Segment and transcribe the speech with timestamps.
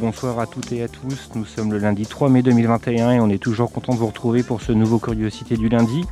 [0.00, 1.28] Bonsoir à toutes et à tous.
[1.34, 4.42] Nous sommes le lundi 3 mai 2021 et on est toujours content de vous retrouver
[4.42, 6.04] pour ce nouveau Curiosité du lundi.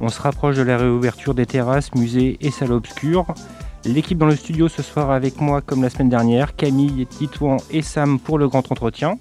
[0.00, 3.26] On se rapproche de la réouverture des terrasses, musées et salles obscures.
[3.84, 7.82] L'équipe dans le studio ce soir avec moi comme la semaine dernière, Camille, Titouan et
[7.82, 9.18] Sam pour le grand entretien.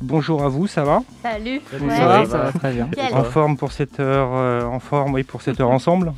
[0.00, 1.02] Bonjour à vous, ça va?
[1.22, 1.60] Salut.
[1.68, 2.88] ça, va, ça va très bien.
[3.12, 6.12] En forme pour cette heure, euh, en forme, oui, pour cette heure ensemble?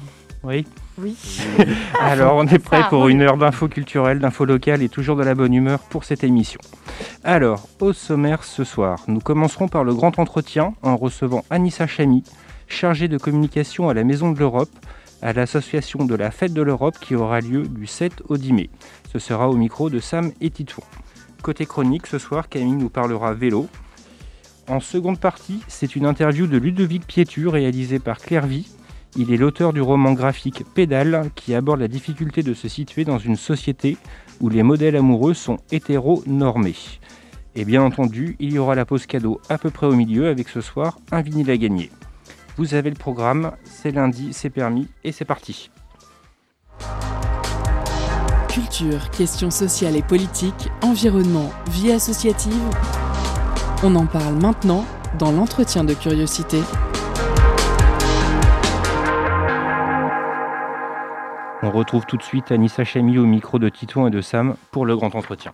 [0.44, 0.66] Oui.
[1.02, 1.16] Oui.
[2.00, 5.34] Alors, on est prêt pour une heure d'infos culturelles, d'infos locales et toujours de la
[5.34, 6.60] bonne humeur pour cette émission.
[7.24, 12.24] Alors, au sommaire ce soir, nous commencerons par le grand entretien en recevant Anissa Chamy,
[12.68, 14.70] chargée de communication à la Maison de l'Europe,
[15.22, 18.70] à l'association de la Fête de l'Europe qui aura lieu du 7 au 10 mai.
[19.12, 20.84] Ce sera au micro de Sam et Titouan.
[21.42, 23.68] Côté chronique, ce soir, Camille nous parlera vélo.
[24.68, 28.68] En seconde partie, c'est une interview de Ludovic Pietu réalisée par Claire Vie.
[29.16, 33.18] Il est l'auteur du roman graphique Pédale qui aborde la difficulté de se situer dans
[33.18, 33.96] une société
[34.40, 36.76] où les modèles amoureux sont hétéronormés.
[37.56, 40.48] Et bien entendu, il y aura la pause cadeau à peu près au milieu avec
[40.48, 41.90] ce soir un vinyle à gagner.
[42.56, 45.70] Vous avez le programme, c'est lundi, c'est permis et c'est parti.
[48.48, 52.52] Culture, questions sociales et politiques, environnement, vie associative.
[53.82, 54.84] On en parle maintenant
[55.18, 56.60] dans l'entretien de curiosité.
[61.62, 64.86] On retrouve tout de suite Anissa Chamy au micro de Titouan et de Sam pour
[64.86, 65.52] le grand entretien.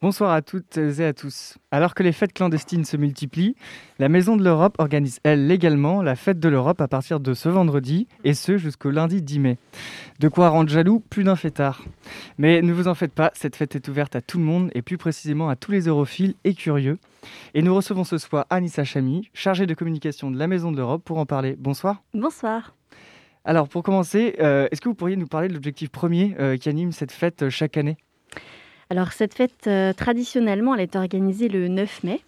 [0.00, 1.58] Bonsoir à toutes et à tous.
[1.72, 3.56] Alors que les fêtes clandestines se multiplient,
[3.98, 7.48] la Maison de l'Europe organise, elle, légalement la fête de l'Europe à partir de ce
[7.48, 9.58] vendredi, et ce jusqu'au lundi 10 mai.
[10.20, 11.82] De quoi rendre jaloux plus d'un fêtard.
[12.38, 14.82] Mais ne vous en faites pas, cette fête est ouverte à tout le monde, et
[14.82, 16.98] plus précisément à tous les europhiles et curieux.
[17.54, 21.02] Et nous recevons ce soir Anissa Chamy, chargée de communication de la Maison de l'Europe,
[21.04, 21.56] pour en parler.
[21.58, 22.02] Bonsoir.
[22.14, 22.75] Bonsoir.
[23.48, 26.68] Alors, pour commencer, euh, est-ce que vous pourriez nous parler de l'objectif premier euh, qui
[26.68, 27.96] anime cette fête euh, chaque année?
[28.90, 32.20] Alors, cette fête, traditionnellement, elle est organisée le 9 mai,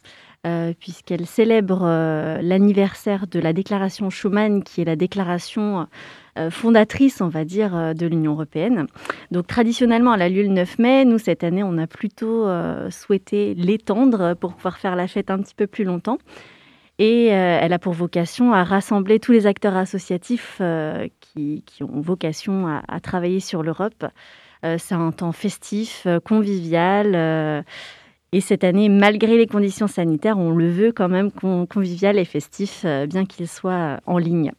[0.80, 1.84] puisqu'elle célèbre
[2.42, 5.86] l'anniversaire de la déclaration Schuman, qui est la déclaration
[6.50, 8.88] fondatrice, on va dire, de l'Union européenne.
[9.30, 11.04] Donc, traditionnellement, elle a lieu le 9 mai.
[11.04, 12.48] Nous, cette année, on a plutôt
[12.90, 16.18] souhaité l'étendre pour pouvoir faire la fête un petit peu plus longtemps.
[16.98, 22.00] Et euh, elle a pour vocation à rassembler tous les acteurs associatifs euh, qui, ont
[22.00, 24.04] vocation à, travailler sur l'Europe.
[24.64, 27.64] Euh, c'est un temps festif, convivial.
[28.32, 32.24] et cette année, malgré les conditions sanitaires, on le veut quand même con- convivial et
[32.24, 34.52] festif, bien qu'il soit en ligne.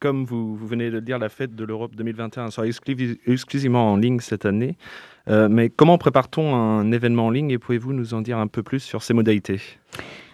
[0.00, 3.96] Comme vous, venez de le dire, la fête de l'Europe 2021 sera exclu- exclusivement en
[3.96, 4.78] ligne cette année.
[5.26, 8.80] Mais comment prépare-t-on un événement en ligne et pouvez-vous nous en dire un peu plus
[8.80, 9.60] sur ses modalités?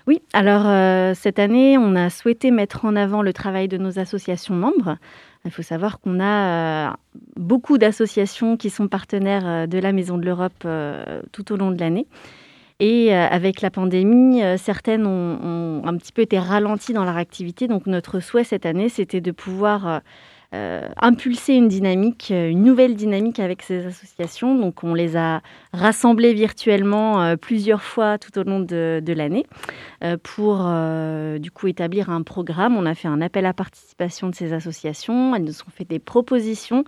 [0.06, 3.98] Oui, alors euh, cette année, on a souhaité mettre en avant le travail de nos
[3.98, 4.98] associations membres.
[5.46, 6.92] Il faut savoir qu'on a euh,
[7.36, 10.66] beaucoup d'associations qui sont partenaires euh, de la Maison de l'Europe
[11.32, 12.06] tout au long de l'année.
[12.80, 17.68] Et avec la pandémie, certaines ont, ont un petit peu été ralenties dans leur activité.
[17.68, 20.02] Donc notre souhait cette année, c'était de pouvoir
[20.54, 24.54] euh, impulser une dynamique, euh, une nouvelle dynamique avec ces associations.
[24.54, 25.40] Donc on les a
[25.72, 29.46] rassemblées virtuellement euh, plusieurs fois tout au long de, l'année
[30.22, 30.58] pour
[31.38, 32.76] du coup établir un programme.
[32.76, 35.34] On a fait un appel à participation de ces associations.
[35.34, 36.84] Elles nous ont fait des propositions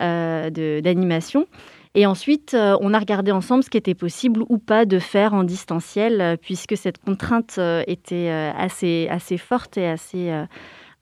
[0.00, 1.46] d'animation.
[1.94, 5.44] Et ensuite, on a regardé ensemble ce qui était possible ou pas de faire en
[5.44, 10.32] distanciel, puisque cette contrainte était assez, assez forte et assez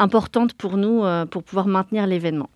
[0.00, 2.50] importante pour nous euh, pour pouvoir maintenir l'événement.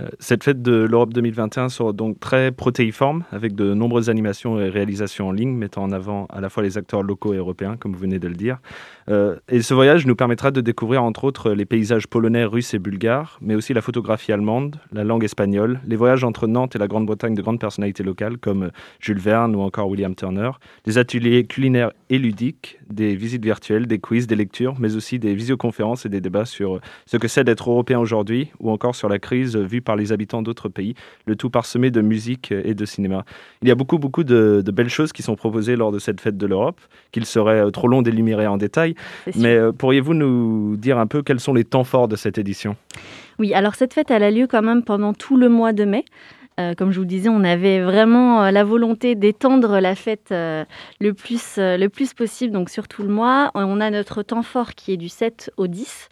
[0.00, 4.68] Euh, Cette fête de l'Europe 2021 sera donc très protéiforme, avec de nombreuses animations et
[4.68, 7.92] réalisations en ligne, mettant en avant à la fois les acteurs locaux et européens, comme
[7.92, 8.58] vous venez de le dire.
[9.08, 12.78] Euh, et ce voyage nous permettra de découvrir entre autres les paysages polonais, russes et
[12.78, 16.86] bulgares, mais aussi la photographie allemande, la langue espagnole, les voyages entre Nantes et la
[16.86, 18.70] Grande-Bretagne de grandes personnalités locales comme
[19.00, 20.50] Jules Verne ou encore William Turner,
[20.84, 25.34] des ateliers culinaires et ludiques, des visites virtuelles, des quiz, des lectures, mais aussi des
[25.34, 29.18] visioconférences et des débats sur ce que c'est d'être européen aujourd'hui, ou encore sur la
[29.18, 30.94] crise vue par les habitants d'autres pays,
[31.26, 33.24] le tout parsemé de musique et de cinéma.
[33.62, 36.20] Il y a beaucoup, beaucoup de, de belles choses qui sont proposées lors de cette
[36.20, 36.80] fête de l'Europe,
[37.12, 38.94] qu'il serait euh, trop long d'énumérer en détail,
[39.36, 42.76] mais euh, pourriez-vous nous dire un peu quels sont les temps forts de cette édition?
[43.38, 46.04] Oui, alors cette fête, elle a lieu quand même pendant tout le mois de mai.
[46.76, 51.86] Comme je vous disais, on avait vraiment la volonté d'étendre la fête le, plus, le
[51.86, 53.50] plus possible, donc sur tout le mois.
[53.54, 56.08] On a notre temps fort qui est du 7 au 10.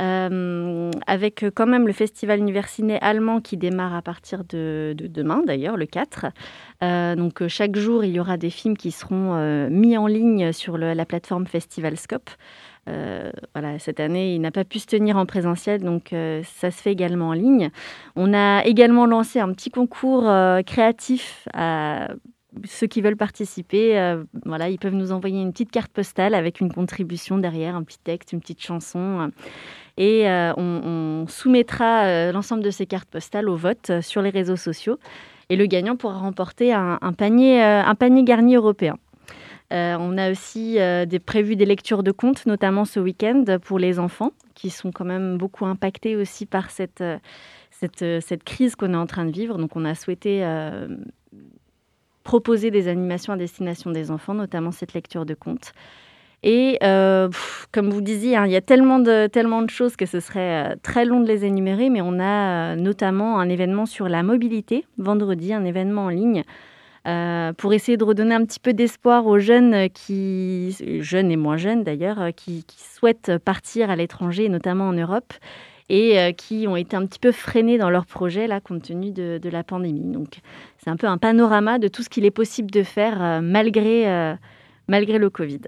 [0.00, 5.76] Euh, avec quand même le festival universiné allemand qui démarre à partir de, demain, d'ailleurs,
[5.76, 6.26] le 4.
[6.82, 10.52] Euh, donc chaque jour, il y aura des films qui seront euh, mis en ligne
[10.52, 11.46] sur la plateforme
[12.86, 13.50] Festivalscope.
[13.54, 16.92] voilà, cette année, il n'a pas pu se tenir en présentiel, donc ça se fait
[16.92, 17.70] également en ligne.
[18.16, 20.30] On a également lancé un petit concours
[20.66, 22.08] créatif à
[22.64, 26.72] ceux qui veulent participer, voilà, ils peuvent nous envoyer une petite carte postale avec une
[26.72, 29.30] contribution derrière, un petit texte, une petite chanson.
[30.00, 34.30] Et euh, on, soumettra euh, l'ensemble de ces cartes postales au vote euh, sur les
[34.30, 34.98] réseaux sociaux.
[35.50, 38.96] Et le gagnant pourra remporter un, panier, un panier garni européen.
[39.70, 44.32] On a aussi des, prévu des lectures de contes, notamment ce week-end pour les enfants,
[44.54, 47.04] qui sont quand même beaucoup impactés aussi par cette,
[47.70, 49.58] cette crise qu'on est en train de vivre.
[49.58, 50.44] Donc on a souhaité
[52.24, 55.72] proposer des animations à destination des enfants, notamment cette lecture de contes.
[56.42, 57.28] Et euh,
[57.70, 59.28] comme vous disiez, hein, il y a tellement de,
[59.68, 63.38] choses que ce serait euh, très long de les énumérer, mais on a euh, notamment
[63.38, 66.44] un événement sur la mobilité, vendredi, un événement en ligne,
[67.04, 71.82] pour essayer de redonner un petit peu d'espoir aux jeunes, qui, jeunes et moins jeunes
[71.82, 75.32] d'ailleurs, qui, souhaitent partir à l'étranger, notamment en Europe,
[75.88, 79.38] et qui ont été un petit peu freinés dans leur projet, là, compte tenu de,
[79.42, 80.12] de la pandémie.
[80.12, 80.40] Donc
[80.78, 84.36] c'est un peu un panorama de tout ce qu'il est possible de faire malgré,
[84.86, 85.60] malgré le Covid.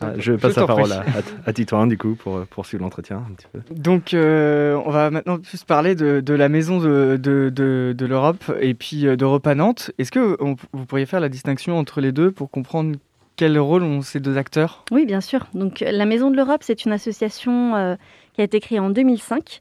[0.00, 1.04] Ah, je passe la parole à,
[1.44, 3.60] à, Titouan, du coup, pour poursuivre l'entretien un petit peu.
[3.74, 9.06] Donc, euh, on va maintenant plus parler de, la maison de, de, l'Europe et puis
[9.06, 9.90] euh, d'Europe à Nantes.
[9.98, 10.38] Est-ce que
[10.72, 12.96] vous pourriez faire la distinction entre les deux pour comprendre
[13.36, 14.84] quel rôle ont ces deux acteurs?
[14.90, 15.46] Oui, bien sûr.
[15.52, 17.96] Donc, la Maison de l'Europe, c'est une association euh,
[18.32, 19.60] qui a été créée en 2005.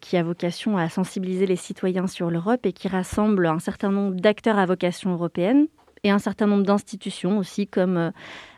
[0.00, 4.16] qui a vocation à sensibiliser les citoyens sur l'Europe et qui rassemble un certain nombre
[4.16, 5.66] d'acteurs à vocation européenne
[6.02, 8.10] et un certain nombre d'institutions aussi comme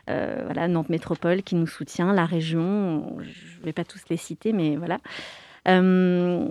[0.09, 4.17] euh, voilà, Nantes Métropole qui nous soutient, la région, je ne vais pas tous les
[4.17, 4.99] citer, mais voilà.
[5.67, 6.47] Euh,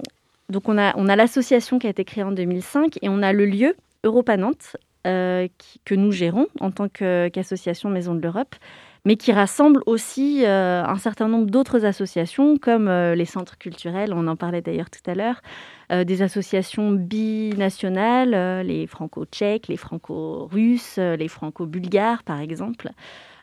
[0.48, 3.32] donc on a, on a l'association qui a été créée en 2005 et on a
[3.32, 5.46] le lieu Europa Nantes euh,
[5.84, 8.56] que nous gérons en tant qu'association Maison de l'Europe,
[9.04, 14.36] mais qui rassemble aussi un certain nombre d'autres associations comme les centres culturels, on en
[14.36, 15.42] parlait d'ailleurs tout à l'heure,
[15.90, 22.90] des associations binationales, les franco-tchèques, les franco-russes, les franco-bulgares par exemple.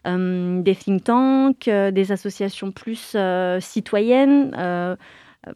[0.08, 4.56] Euh, des think tanks, euh, des associations plus euh, citoyennes,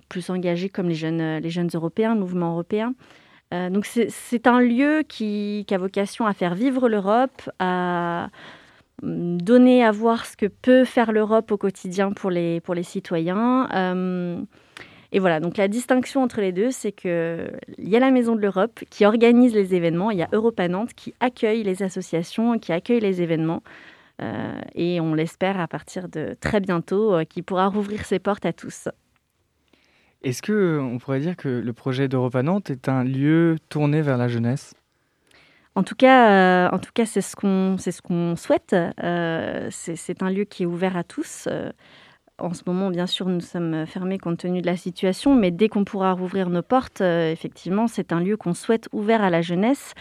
[0.10, 2.94] plus engagées comme les jeunes, les jeunes européens, le mouvement européen.
[3.52, 8.30] donc c'est un lieu qui, a vocation à faire vivre l'Europe, à
[9.04, 12.84] mm, donner à voir ce que peut faire l'Europe au quotidien pour les, pour les
[12.84, 13.68] citoyens.
[15.12, 18.42] et voilà, donc la distinction entre les deux, c'est qu'il y a la Maison de
[18.42, 22.74] l'Europe qui organise les événements, il y a Europa Nantes qui accueille les associations, qui
[22.74, 23.62] accueille les événements.
[24.22, 28.46] Euh, et on l'espère à partir de très bientôt, euh, qu'il pourra rouvrir ses portes
[28.46, 28.88] à tous.
[30.24, 34.02] Est-ce que euh, on pourrait dire que le projet d'Europa Nantes est un lieu tourné
[34.02, 34.74] vers la jeunesse?
[35.76, 38.74] En tout cas, en tout cas, c'est ce qu'on c'est ce qu'on souhaite.
[39.72, 41.50] c'est un lieu qui est ouvert à tous.
[42.38, 45.68] en ce moment, bien sûr, nous sommes fermés compte tenu de la situation, mais dès
[45.68, 49.96] qu'on pourra rouvrir nos portes, effectivement, c'est un lieu qu'on souhaite ouvert à la jeunesse.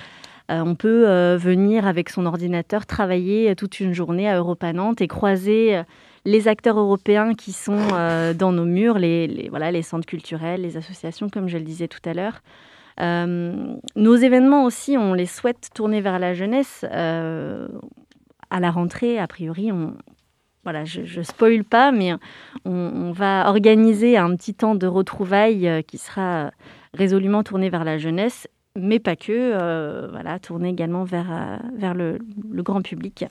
[0.51, 5.01] Euh, on peut euh, venir avec son ordinateur travailler toute une journée à Europa Nantes
[5.01, 5.83] et croiser euh,
[6.27, 7.89] les acteurs européens qui sont
[8.35, 12.01] dans nos murs, les, voilà, les centres culturels, les associations, comme je le disais tout
[12.07, 12.41] à l'heure.
[12.99, 16.83] nos événements aussi, on les souhaite tourner vers la jeunesse.
[16.91, 17.69] à
[18.59, 19.99] la rentrée, a priori, on,
[20.63, 22.15] voilà, je ne spoil pas, mais
[22.65, 26.53] on, va organiser un petit temps de retrouvailles qui sera
[26.95, 28.49] résolument tourné vers la jeunesse
[28.79, 32.19] mais pas que, euh, voilà, tourner également vers, euh, vers le,
[32.63, 33.25] grand public.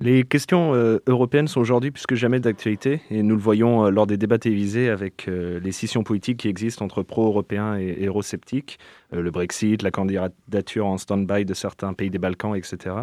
[0.00, 4.08] Les questions euh, européennes sont aujourd'hui plus que jamais d'actualité et nous le voyons lors
[4.08, 8.78] des débats télévisés avec les scissions politiques qui existent entre pro-européens et eurosceptiques,
[9.12, 12.96] le Brexit, la candidature en stand-by de certains pays des Balkans, etc.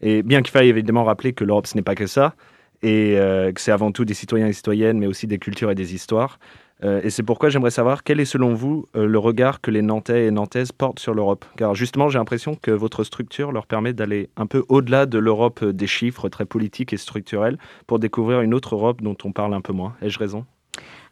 [0.00, 2.34] Et bien qu'il faille évidemment rappeler que l'Europe ce n'est pas que ça
[2.82, 5.94] et que c'est avant tout des citoyens et citoyennes mais aussi des cultures et des
[5.94, 6.38] histoires,
[6.84, 9.82] euh, et c'est pourquoi j'aimerais savoir quel est selon vous euh, le regard que les
[9.82, 11.44] Nantais et Nantaises portent sur l'Europe.
[11.56, 15.64] Car justement, j'ai l'impression que votre structure leur permet d'aller un peu au-delà de l'Europe
[15.64, 19.60] des chiffres très politiques et structurels pour découvrir une autre Europe dont on parle un
[19.60, 19.94] peu moins.
[20.02, 20.46] Ai-je raison?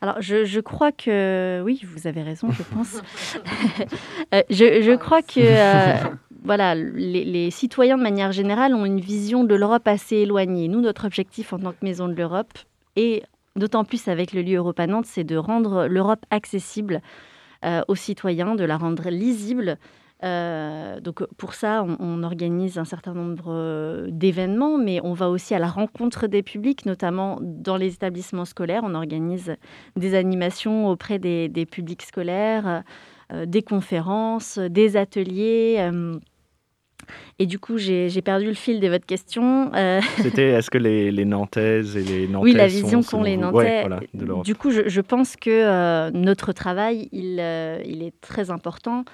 [0.00, 3.02] Alors, je, crois que oui, vous avez raison, je pense.
[4.34, 5.40] Euh, je, crois que
[6.44, 10.68] voilà, les, les, citoyens de manière générale ont une vision de l'Europe assez éloignée.
[10.68, 12.52] Nous, notre objectif en tant que Maison de l'Europe
[12.96, 13.22] et
[13.58, 17.00] d'autant plus avec le lieu Europa Nantes, c'est de rendre l'Europe accessible
[17.88, 19.78] aux citoyens, de la rendre lisible.
[20.22, 25.66] donc pour ça, on, organise un certain nombre d'événements, mais on va aussi à la
[25.66, 28.82] rencontre des publics, notamment dans les établissements scolaires.
[28.84, 29.56] On organise
[29.96, 32.84] des animations auprès des, publics scolaires.
[33.32, 35.90] Euh, des conférences, des ateliers.
[37.08, 39.72] Euh, et du coup, j'ai perdu le fil de votre question.
[39.74, 43.36] Euh, C'était est-ce que les, les, Nantaises et les Nantais Oui, la vision qu'ont les
[43.36, 43.86] Nantais.
[44.44, 47.40] du coup, je, je pense que notre travail, il,
[47.84, 49.04] il, est très important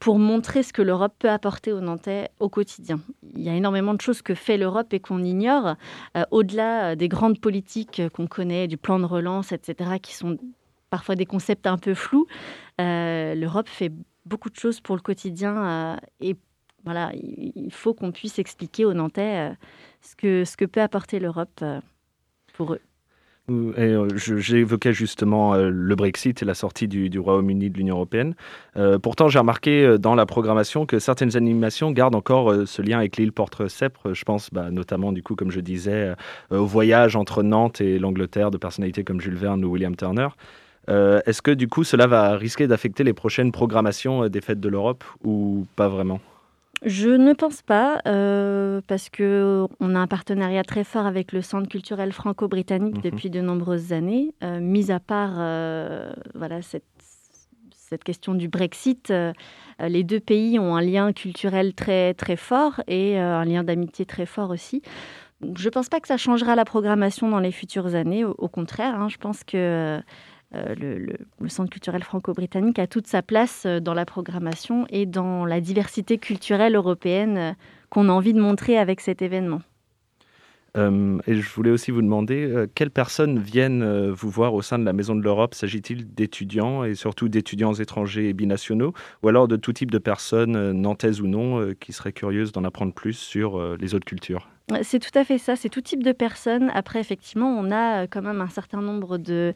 [0.00, 3.00] pour montrer ce que l'Europe peut apporter aux Nantais au quotidien.
[3.36, 5.76] Il y a énormément de choses que fait l'Europe et qu'on ignore,
[6.30, 10.38] au-delà des grandes politiques qu'on connaît, du plan de relance, etc., qui sont
[10.94, 12.28] parfois des concepts un peu flous.
[12.80, 13.90] Euh, L'Europe fait
[14.26, 16.36] beaucoup de choses pour le quotidien euh, et
[16.84, 19.54] voilà, il faut qu'on puisse expliquer aux Nantais euh,
[20.02, 21.64] ce, que, ce que peut apporter l'Europe
[22.54, 22.80] pour eux.
[24.16, 28.34] J'évoquais justement le Brexit et la sortie du, Royaume-Uni de l'Union européenne.
[29.02, 33.32] pourtant, j'ai remarqué dans la programmation que certaines animations gardent encore ce lien avec l'île
[33.32, 34.14] Porte-Sèpres.
[34.14, 36.14] Je pense bah, notamment, du coup, comme je disais,
[36.50, 40.28] au voyage entre Nantes et l'Angleterre de personnalités comme Jules Verne ou William Turner.
[40.88, 44.60] Euh, est-ce que du coup cela va risquer d'affecter les prochaines programmations euh, des fêtes
[44.60, 46.20] de l'Europe ou pas vraiment?
[46.84, 51.68] Je ne pense pas, euh, parce qu'on a un partenariat très fort avec le Centre
[51.68, 53.02] culturel franco-britannique mhm.
[53.02, 54.34] depuis de nombreuses années.
[54.60, 55.34] mis à part
[56.34, 56.84] voilà, cette,
[57.70, 59.12] cette, question du Brexit,
[59.80, 64.26] les deux pays ont un lien culturel très, très fort et un lien d'amitié très
[64.26, 64.82] fort aussi.
[65.56, 68.24] Je ne pense pas que ça changera la programmation dans les futures années.
[68.24, 70.00] Au, contraire, hein, je pense que
[70.54, 70.74] euh,
[71.40, 75.60] le, Centre culturel franco-britannique a toute sa place euh, dans la programmation et dans la
[75.60, 77.52] diversité culturelle européenne euh,
[77.90, 79.60] qu'on a envie de montrer avec cet événement.
[80.76, 84.92] et je voulais aussi vous demander, quelles personnes viennent vous voir au sein de la
[84.92, 85.54] Maison de l'Europe?
[85.54, 88.92] S'agit-il d'étudiants et surtout d'étudiants étrangers et binationaux
[89.22, 92.92] ou alors de tout type de personnes, nantaises ou non, qui seraient curieuses d'en apprendre
[92.92, 94.48] plus sur les autres cultures?
[94.82, 96.70] C'est tout à fait ça, c'est tout type de personnes.
[96.74, 99.54] Après, effectivement, on a quand même un certain nombre de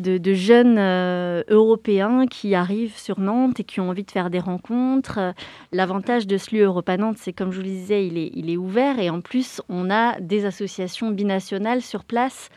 [0.00, 4.38] de, jeunes euh, Européens qui arrivent sur Nantes et qui ont envie de faire des
[4.38, 5.34] rencontres.
[5.72, 8.98] L'avantage de ce lieu Europa Nantes, c'est comme je vous le disais, il est, ouvert
[8.98, 12.48] et en plus, on a des associations binationales sur place.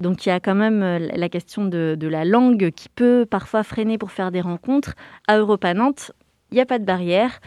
[0.00, 3.62] Donc il y a quand même euh, la question de, la langue qui peut parfois
[3.62, 4.94] freiner pour faire des rencontres.
[5.26, 6.12] À Europa Nantes,
[6.50, 7.40] il n'y a pas de barrière.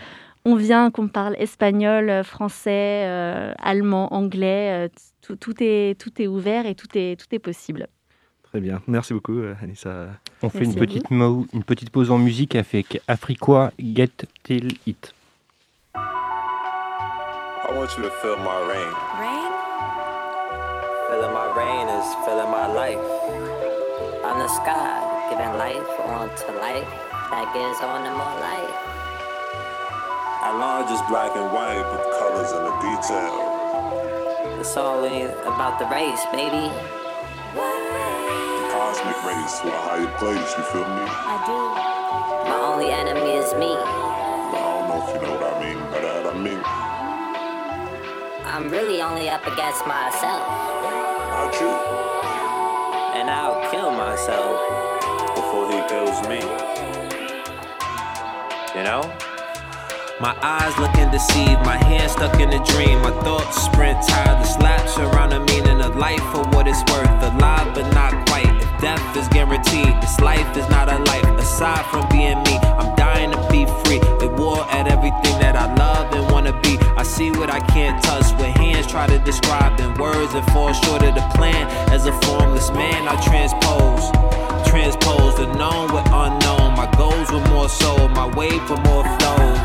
[0.43, 4.89] On vient qu'on parle espagnol, français, euh, allemand, anglais.
[5.21, 7.87] tout, est, ouvert et tout est possible.
[8.51, 8.81] Très bien.
[8.85, 10.07] Merci beaucoup, euh, Anissa.
[10.43, 15.13] On fait une petite, une petite pause en musique avec Afriquois Get Till It.
[15.95, 15.99] I
[17.73, 18.91] want you to feel my rain.
[19.21, 19.51] Rain?
[21.07, 22.99] Feeling my rain is feeling my life.
[24.25, 26.91] On the sky, giving life onto life.
[27.31, 28.75] That gives on to more life.
[30.43, 33.47] Our lodge is black and white with colors and the detail.
[34.59, 36.69] It's all about the race, baby
[39.21, 41.05] cosmic race to a higher place, you feel me?
[41.07, 42.49] I do.
[42.49, 43.73] My only enemy is me.
[43.73, 46.25] I don't know if you know what I mean by that.
[46.25, 46.61] I mean,
[48.45, 50.47] I'm really only up against myself.
[51.31, 51.71] Not you.
[53.19, 54.59] And I'll kill myself
[55.35, 56.41] before he kills me.
[58.75, 59.03] You know?
[60.19, 63.01] My eyes looking deceived, my hands stuck in a dream.
[63.01, 67.23] My thoughts sprint tireless laps around the meaning of life for what it's worth.
[67.23, 68.60] Alive but not quite.
[68.81, 71.23] Death is guaranteed, this life is not a life.
[71.37, 74.01] Aside from being me, I'm dying to be free.
[74.25, 76.79] At war at everything that I love and wanna be.
[76.97, 80.73] I see what I can't touch, what hands try to describe in words that fall
[80.73, 81.69] short of the plan.
[81.93, 84.09] As a formless man, I transpose,
[84.65, 86.73] transpose the known with unknown.
[86.73, 89.61] My goals were more soul, my wave for more flows.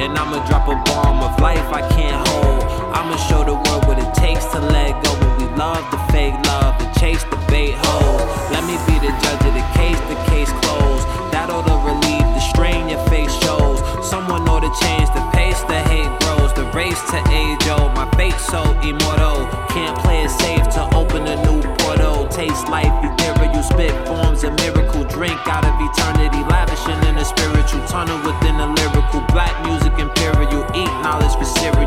[0.00, 2.64] And I'ma drop a bomb of life I can't hold.
[2.96, 5.12] I'ma show the world what it takes to let go.
[5.20, 6.57] When we love the fake love and
[6.98, 8.18] chase the bait hole.
[8.50, 11.06] Let me be the judge of the case, the case closed.
[11.30, 13.78] That ought to relieve the strain your face shows.
[14.02, 16.50] Someone ought to change the pace, the hate grows.
[16.58, 19.46] The race to age old, my fate so immortal.
[19.70, 22.26] Can't play it safe to open a new portal.
[22.28, 26.42] Taste life, ethereal spit forms a miracle drink out of eternity.
[26.50, 30.66] Lavishing in a spiritual tunnel within a lyrical black music imperial.
[30.74, 31.77] Eat knowledge for cereal.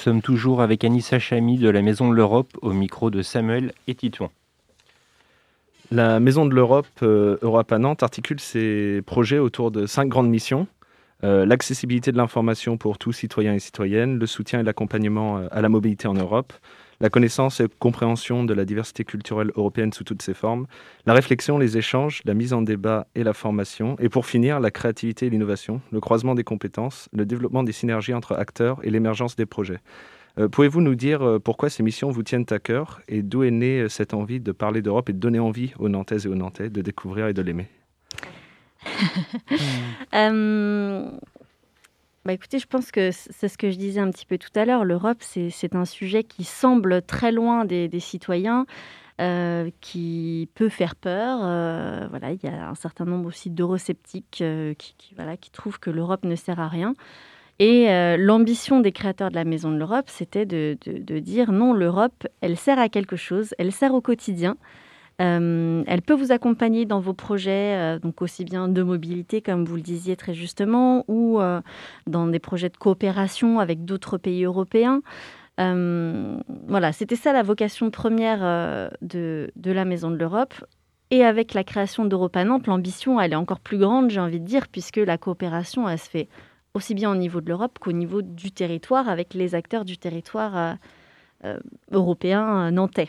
[0.00, 3.94] Sommes toujours avec Anissa Chamy de la Maison de l'Europe au micro de Samuel et
[3.94, 4.30] Titouan.
[5.90, 10.30] La Maison de l'Europe, euh, Europe à Nantes, articule ses projets autour de cinq grandes
[10.30, 10.66] missions.
[11.22, 15.60] Euh, L'accessibilité de l'information pour tous citoyens et citoyennes, le soutien et l'accompagnement euh, à
[15.60, 16.54] la mobilité en Europe,
[17.00, 20.66] la connaissance et compréhension de la diversité culturelle européenne sous toutes ses formes,
[21.06, 24.70] la réflexion, les échanges, la mise en débat et la formation, et pour finir, la
[24.70, 29.36] créativité et l'innovation, le croisement des compétences, le développement des synergies entre acteurs et l'émergence
[29.36, 29.80] des projets.
[30.38, 33.50] Euh, Pouvez-vous nous dire euh, pourquoi ces missions vous tiennent à cœur et d'où est
[33.50, 36.34] née euh, cette envie de parler d'Europe et de donner envie aux Nantaises et aux
[36.34, 37.66] Nantais de découvrir et de l'aimer?
[42.26, 44.66] bah écoutez, je pense que c'est ce que je disais un petit peu tout à
[44.66, 44.84] l'heure.
[44.84, 48.66] L'Europe, c'est un sujet qui semble très loin des, citoyens,
[49.22, 51.40] euh, qui peut faire peur.
[51.42, 55.78] Euh, voilà, il y a un certain nombre aussi d'eurosceptiques euh, qui, voilà, qui trouvent
[55.80, 56.94] que l'Europe ne sert à rien.
[57.58, 62.56] Et l'ambition des créateurs de la Maison de l'Europe, c'était de dire non, l'Europe, elle
[62.56, 64.56] sert à quelque chose, elle sert au quotidien.
[65.20, 69.64] Euh, elle peut vous accompagner dans vos projets, euh, donc aussi bien de mobilité, comme
[69.64, 71.60] vous le disiez très justement, ou euh,
[72.06, 75.02] dans des projets de coopération avec d'autres pays européens.
[75.58, 78.40] Voilà, c'était ça la vocation première
[79.02, 80.54] de, la Maison de l'Europe.
[81.10, 84.46] Et avec la création d'Europa Nantes, l'ambition, elle est encore plus grande, j'ai envie de
[84.46, 86.28] dire, puisque la coopération, elle se fait
[86.72, 90.76] aussi bien au niveau de l'Europe qu'au niveau du territoire, avec les acteurs du territoire
[91.90, 93.08] européen nantais.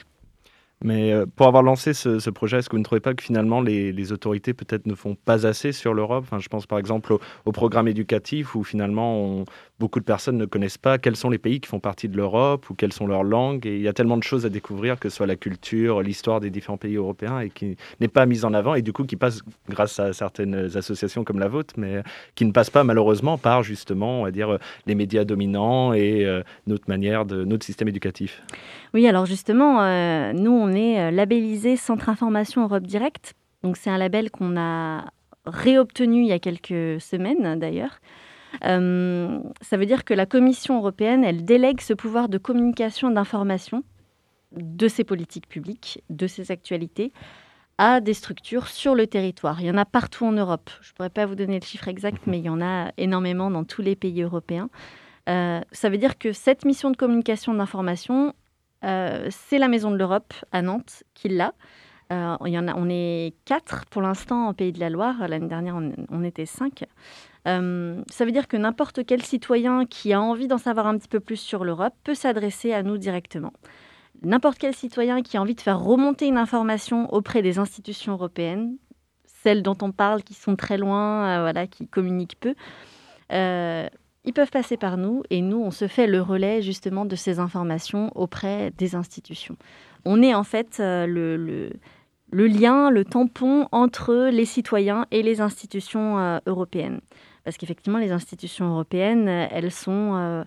[0.84, 3.62] Mais euh, pour avoir lancé ce, projet, est-ce que vous ne trouvez pas que finalement
[3.62, 6.24] les, autorités peut-être ne font pas assez sur l'Europe?
[6.28, 7.14] Enfin, Je pense par exemple
[7.46, 9.46] au, programme éducatif où finalement
[9.80, 12.70] beaucoup de personnes ne connaissent pas quels sont les pays qui font partie de l'Europe
[12.70, 13.66] ou quelles sont leurs langues.
[13.68, 16.40] Et il y a tellement de choses à découvrir, que ce soit la culture, l'histoire
[16.40, 19.16] des différents pays européens, et qui n'est pas mise en avant et du coup qui
[19.16, 22.02] passe grâce à certaines associations comme la vôtre, mais
[22.36, 26.42] qui ne passe pas malheureusement par justement, on va dire, les médias dominants et euh,
[26.68, 28.42] notre manière de notre système éducatif.
[28.94, 33.34] Oui, alors justement, euh, nous, on est euh, labellisé Centre Information Europe Direct.
[33.64, 35.12] Donc, c'est un label qu'on a
[35.46, 38.00] réobtenu il y a quelques semaines, d'ailleurs.
[38.66, 43.84] Euh, ça veut dire que la Commission européenne, elle délègue ce pouvoir de communication d'information
[44.52, 47.14] de ses politiques publiques, de ses actualités,
[47.78, 49.62] à des structures sur le territoire.
[49.62, 50.70] Il y en a partout en Europe.
[50.82, 53.50] Je ne pourrais pas vous donner le chiffre exact, mais il y en a énormément
[53.50, 54.70] dans tous les pays européens.
[55.30, 58.34] Euh, ça veut dire que cette mission de communication d'information,
[58.84, 61.54] euh, c'est la Maison de l'Europe à Nantes qui l'a.
[62.12, 65.28] Euh, en a, on est quatre pour l'instant en Pays de la Loire.
[65.28, 66.84] L'année dernière, on, était cinq.
[67.48, 71.08] Euh, ça veut dire que n'importe quel citoyen qui a envie d'en savoir un petit
[71.08, 73.54] peu plus sur l'Europe peut s'adresser à nous directement.
[74.24, 78.76] N'importe quel citoyen qui a envie de faire remonter une information auprès des institutions européennes,
[79.26, 82.54] celles dont on parle qui sont très loin, voilà, qui communiquent peu,
[84.24, 87.40] ils peuvent passer par nous et nous, on se fait le relais justement de ces
[87.40, 89.58] informations auprès des institutions.
[90.06, 96.20] On est en fait euh, le, lien, le tampon entre les citoyens et les institutions
[96.20, 97.02] euh, européennes.
[97.44, 100.46] Parce qu'effectivement, les institutions européennes, euh, elles sont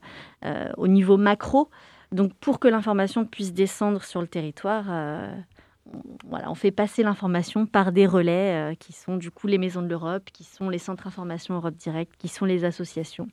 [0.77, 1.69] au niveau macro.
[2.13, 4.85] Donc, pour que l'information puisse descendre sur le territoire,
[6.29, 9.89] voilà, on fait passer l'information par des relais qui sont du coup les maisons de
[9.89, 13.27] l'Europe, qui sont les centres information Europe Direct, qui sont les associations.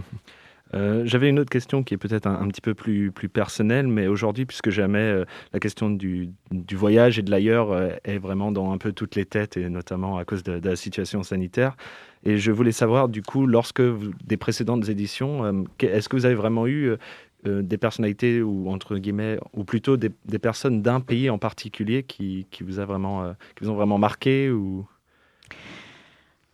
[0.74, 4.06] Euh, J'avais une autre question qui est peut-être un, petit peu plus, plus personnelle, mais
[4.08, 6.30] aujourd'hui, puisque jamais euh, la question du,
[6.72, 10.18] voyage et de l'ailleurs euh, est vraiment dans un peu toutes les têtes, et notamment
[10.18, 11.76] à cause de, la situation sanitaire.
[12.24, 13.82] Et je voulais savoir, du coup, lorsque
[14.24, 16.96] des précédentes éditions, est-ce que vous avez vraiment eu
[17.44, 22.64] des personnalités, ou entre guillemets, ou plutôt des, personnes d'un pays en particulier qui, qui
[22.64, 24.84] vous, a vraiment, qui vous ont vraiment marqué ou...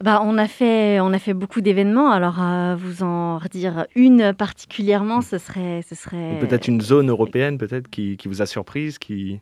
[0.02, 2.10] Bah, on, a fait, on a fait beaucoup d'événements.
[2.10, 5.82] Alors, euh, vous en redire une particulièrement, ce serait.
[5.88, 6.38] Ce serait...
[6.40, 9.40] peut-être une zone européenne peut-être qui, qui vous a surprise, qui,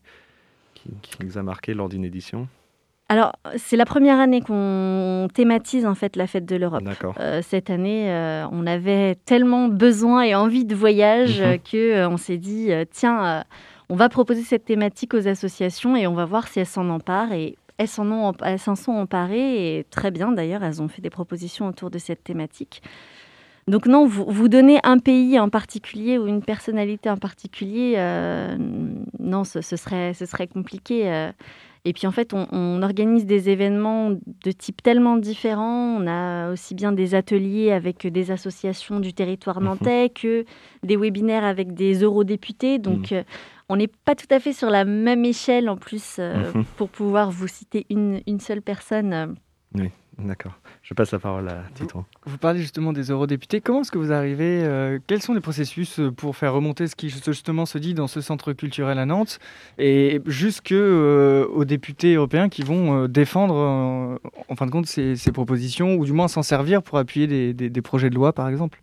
[0.74, 2.46] qui, qui vous a marqué lors d'une édition?
[3.08, 6.82] Alors, c'est la première année qu'on thématise en fait la fête de l'Europe.
[7.18, 11.58] Euh, cette année, euh, on avait tellement besoin et envie de voyage mhm.
[11.60, 13.44] que on s'est dit tiens,
[13.88, 17.32] on va proposer cette thématique aux associations et on va voir si elles s'en emparent.
[17.32, 21.90] Et elles s'en sont emparées et très bien d'ailleurs, elles ont fait des propositions autour
[21.90, 22.82] de cette thématique.
[23.68, 27.96] Donc non, vous, vous donnez un pays en particulier ou une personnalité en particulier,
[29.18, 31.30] non, ce, serait, ce serait compliqué.
[31.84, 35.96] Et puis en fait, on, organise des événements de type tellement différent.
[35.98, 39.66] On a aussi bien des ateliers avec des associations du territoire mhm.
[39.66, 40.44] nantais que
[40.82, 42.78] des webinaires avec des eurodéputés.
[42.78, 43.18] Donc mhm.
[43.18, 43.22] euh,
[43.68, 46.64] on n'est pas tout à fait sur la même échelle en plus euh, mhm.
[46.76, 49.12] pour pouvoir vous citer une, une seule personne.
[49.12, 49.26] Euh.
[49.74, 49.90] Oui.
[50.24, 50.52] D'accord.
[50.82, 52.04] Je passe la parole à Titouan.
[52.26, 53.60] Vous, parlez justement des eurodéputés.
[53.60, 56.96] Comment est-ce que vous arrivez euh, Quels sont les processus euh, pour faire remonter ce
[56.96, 59.38] qui justement se dit dans ce centre culturel à Nantes
[59.78, 65.94] et jusque euh, aux députés européens qui vont défendre, en fin de compte, ces, propositions
[65.94, 68.80] ou du moins s'en servir pour appuyer des projets de loi, par exemple?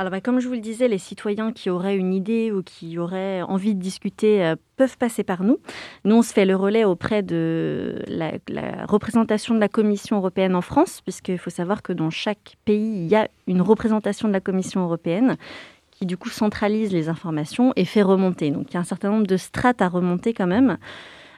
[0.00, 2.96] Alors, bah, comme je vous le disais, les citoyens qui auraient une idée ou qui
[2.96, 5.58] auraient envie de discuter euh, peuvent passer par nous.
[6.06, 8.32] Nous, on se fait le relais auprès de la,
[8.86, 13.06] représentation de la Commission européenne en France, puisqu'il faut savoir que dans chaque pays, il
[13.06, 15.36] y a une représentation de la Commission européenne
[15.90, 18.50] qui du coup centralise les informations et fait remonter.
[18.50, 20.78] Donc il y a un certain nombre de strates à remonter quand même.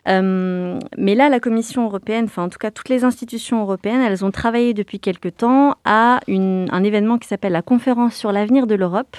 [0.08, 4.24] Euh, mais là, la Commission européenne, enfin en tout cas toutes les institutions européennes, elles
[4.24, 8.74] ont travaillé depuis quelque temps à un événement qui s'appelle la conférence sur l'avenir de
[8.74, 9.16] l'Europe,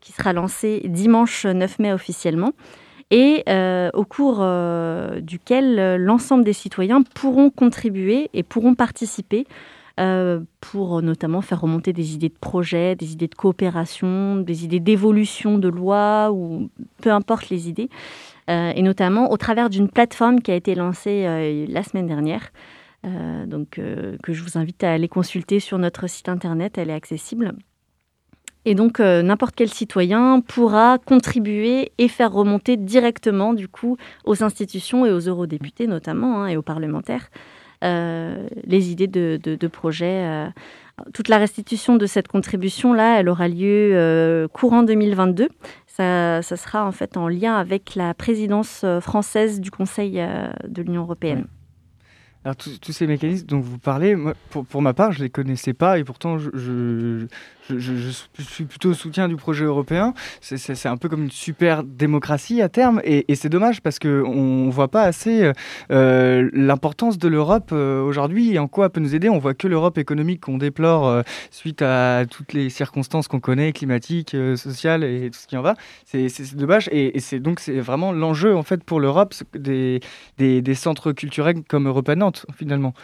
[0.00, 2.52] qui sera lancée dimanche 9 mai officiellement,
[3.12, 9.46] et euh, au cours euh, duquel l'ensemble des citoyens pourront contribuer et pourront participer
[10.60, 15.58] pour notamment faire remonter des idées de projet, des idées de coopération, des idées d'évolution
[15.58, 16.70] de loi ou
[17.00, 17.88] peu importe les idées.
[18.50, 22.52] Euh, et notamment au travers d'une plateforme qui a été lancée euh, la semaine dernière.
[23.04, 26.94] Euh, donc, que je vous invite à aller consulter sur notre site internet, elle est
[26.94, 27.52] accessible.
[28.64, 35.04] Et donc, n'importe quel citoyen pourra contribuer et faire remonter directement, du coup, aux institutions
[35.04, 37.28] et aux eurodéputés notamment, hein, et aux parlementaires,
[37.82, 40.48] les idées de, de, projets.
[41.12, 45.48] toute la restitution de cette contribution-là, elle aura lieu courant 2022.
[45.96, 50.80] Ça, sera en fait en lien avec la présidence euh, française du Conseil euh, de
[50.80, 51.46] l'Union européenne.
[52.44, 54.16] Alors tous ces mécanismes dont vous parlez,
[54.50, 57.26] pour, ma part, je ne les connaissais pas et pourtant je,
[57.68, 60.14] suis plutôt au soutien du projet européen.
[60.40, 63.00] C'est un peu comme une super démocratie à terme.
[63.04, 65.52] Et, c'est dommage parce qu'on ne voit pas assez euh,
[65.90, 69.28] euh, l'importance de l'Europe euh, aujourd'hui et en quoi elle peut nous aider.
[69.28, 74.36] On voit que l'Europe économique qu'on déplore suite à toutes les circonstances qu'on connaît, climatiques,
[74.56, 75.74] sociales et tout ce qui en va.
[76.04, 76.88] C'est dommage.
[76.92, 80.00] Et, c'est donc c'est vraiment l'enjeu en fait pour l'Europe des,
[80.74, 82.94] centres culturels comme Europa Nantes finalement.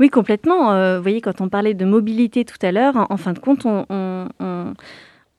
[0.00, 0.72] Oui, complètement.
[0.72, 3.66] Euh, vous voyez, quand on parlait de mobilité tout à l'heure, en, fin de compte,
[3.66, 4.28] on,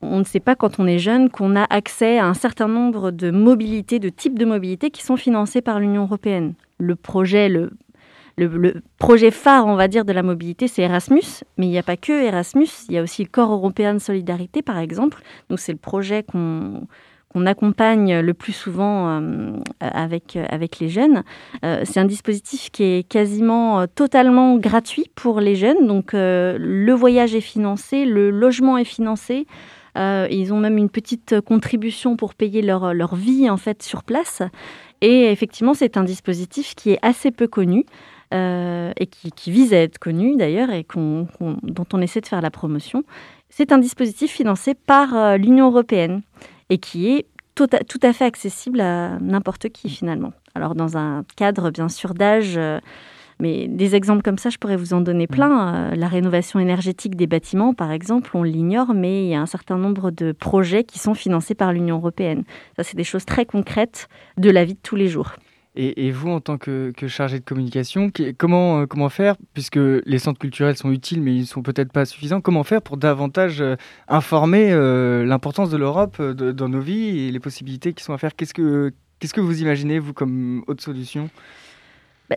[0.02, 3.32] ne sait pas quand on est jeune qu'on a accès à un certain nombre de
[3.32, 6.56] mobilités, de types de mobilité qui sont financés par l'Union européenne.
[6.78, 7.72] Le projet, le,
[8.38, 11.84] le, projet phare, on va dire, de la mobilité, c'est Erasmus, mais il n'y a
[11.84, 15.22] pas que Erasmus, il y a aussi le Corps européen de solidarité, par exemple.
[15.50, 16.88] Donc c'est le projet qu'on
[17.30, 21.24] qu'on accompagne le plus souvent euh, avec, avec les jeunes.
[21.64, 25.88] Euh, c'est un dispositif qui est quasiment euh, totalement gratuit pour les jeunes.
[25.88, 29.46] Donc le voyage est financé, le logement est financé.
[29.96, 34.42] ils ont même une petite contribution pour payer leur, leur vie en fait sur place.
[35.02, 37.86] Et effectivement, c'est un dispositif qui est assez peu connu.
[38.32, 43.04] et qui, vise à être connu d'ailleurs et dont on essaie de faire la promotion.
[43.50, 46.22] C'est un dispositif financé par l'Union européenne
[46.70, 47.68] et qui est tout
[48.04, 50.32] à, fait accessible à n'importe qui finalement.
[50.56, 52.80] Alors dans un cadre bien sûr d'âge, euh,
[53.40, 55.34] mais des exemples comme ça, je pourrais vous en donner mm.
[55.34, 55.76] plein.
[55.76, 59.46] Euh, la rénovation énergétique des bâtiments, par exemple, on l'ignore, mais il y a un
[59.46, 62.44] certain nombre de projets qui sont financés par l'Union européenne.
[62.76, 65.34] Ça, c'est des choses très concrètes de la vie de tous les jours.
[65.82, 70.38] Et, vous, en tant que, chargé de communication, comment, euh, comment faire, puisque les centres
[70.38, 73.78] culturels sont utiles, mais ils ne sont peut-être pas suffisants, comment faire pour davantage euh,
[74.10, 78.36] informer euh, l'importance de l'Europe dans nos vies et les possibilités qui sont à faire?
[78.36, 81.30] Qu'est-ce que, que vous imaginez, vous, comme autre solution?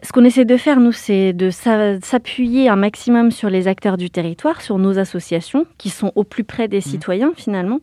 [0.03, 4.11] Ce qu'on essaie de faire, nous, c'est de s'appuyer un maximum sur les acteurs du
[4.11, 6.83] territoire, sur nos associations, qui sont au plus près des mmh.
[6.83, 7.81] citoyens, finalement,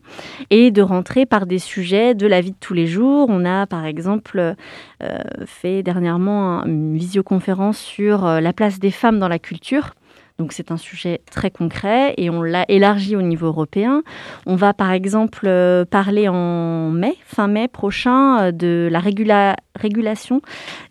[0.50, 3.26] et de rentrer par des sujets de la vie de tous les jours.
[3.30, 4.54] On a, par exemple,
[5.02, 9.94] euh, fait dernièrement une visioconférence sur euh, la place des femmes dans la culture.
[10.40, 14.02] Donc c'est un sujet très concret et on l'a élargi au niveau européen.
[14.46, 20.40] On va par exemple euh, parler en mai, fin mai prochain, euh, de la régulation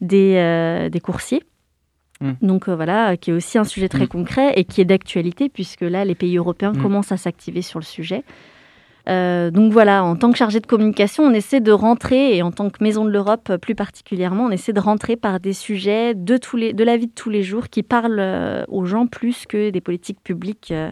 [0.02, 1.42] des, euh, des coursiers
[2.22, 2.32] Mm.
[2.42, 4.10] Donc voilà, qui est aussi un sujet très mm.
[4.10, 6.82] concret et qui est d'actualité puisque là, les pays européens mm.
[6.82, 8.24] commencent à s'activer sur le sujet.
[9.08, 12.52] Euh, donc voilà, en tant que chargé de communication, on essaie de rentrer, et en
[12.52, 16.38] tant que Maison de l'Europe plus particulièrement, on essaie de rentrer par des sujets de,
[16.38, 19.46] tous les, de la vie de tous les jours qui parlent euh, aux gens plus
[19.46, 20.92] que des politiques publiques euh,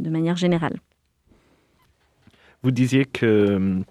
[0.00, 0.78] de manière générale.
[2.62, 3.82] Vous disiez que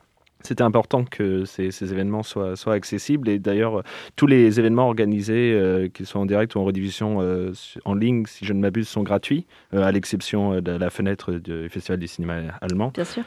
[0.44, 3.84] c'était important que ces, événements soient, soient, accessibles et d'ailleurs
[4.16, 7.52] tous les événements organisés, euh, qu'ils soient en direct ou en rediffusion euh,
[7.86, 11.68] en ligne, si je ne m'abuse, sont gratuits, euh, à l'exception de la fenêtre du
[11.70, 12.92] Festival du cinéma allemand.
[12.94, 13.24] Bien sûr.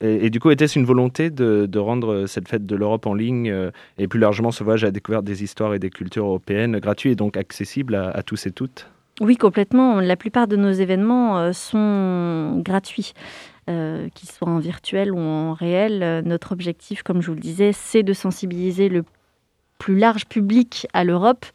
[0.00, 3.52] Et, du coup, était-ce une volonté de, rendre cette fête de l'Europe en ligne
[3.98, 7.10] et plus largement ce voyage à la découverte des histoires et des cultures européennes gratuit
[7.10, 8.88] et donc accessible à, à tous et toutes?
[9.20, 10.00] Oui, complètement.
[10.00, 13.12] La plupart de nos événements sont gratuits.
[13.70, 16.02] Euh, qu'ils soient en virtuel ou en réel.
[16.02, 19.04] Euh, notre objectif, comme je vous le disais, c'est de sensibiliser le
[19.78, 21.46] plus large public à l'Europe.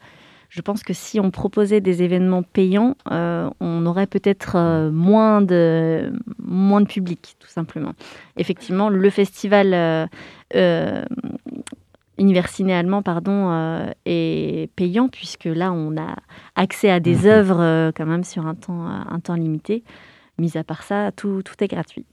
[0.48, 6.12] Je pense que si on proposait des événements payants, euh, on aurait peut-être moins, de,
[6.42, 7.92] moins de public, tout simplement.
[8.36, 10.08] Effectivement, le festival
[12.18, 16.16] Universiné allemand pardon, est payant, puisque là, on a
[16.56, 17.26] accès à des mhm.
[17.26, 19.84] œuvres quand même sur un temps, un temps limité.
[20.40, 22.06] Mis à part ça, tout, tout est gratuit.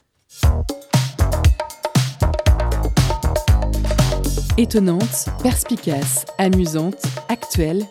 [4.58, 7.86] Étonnante, perspicace, amusante, actuelle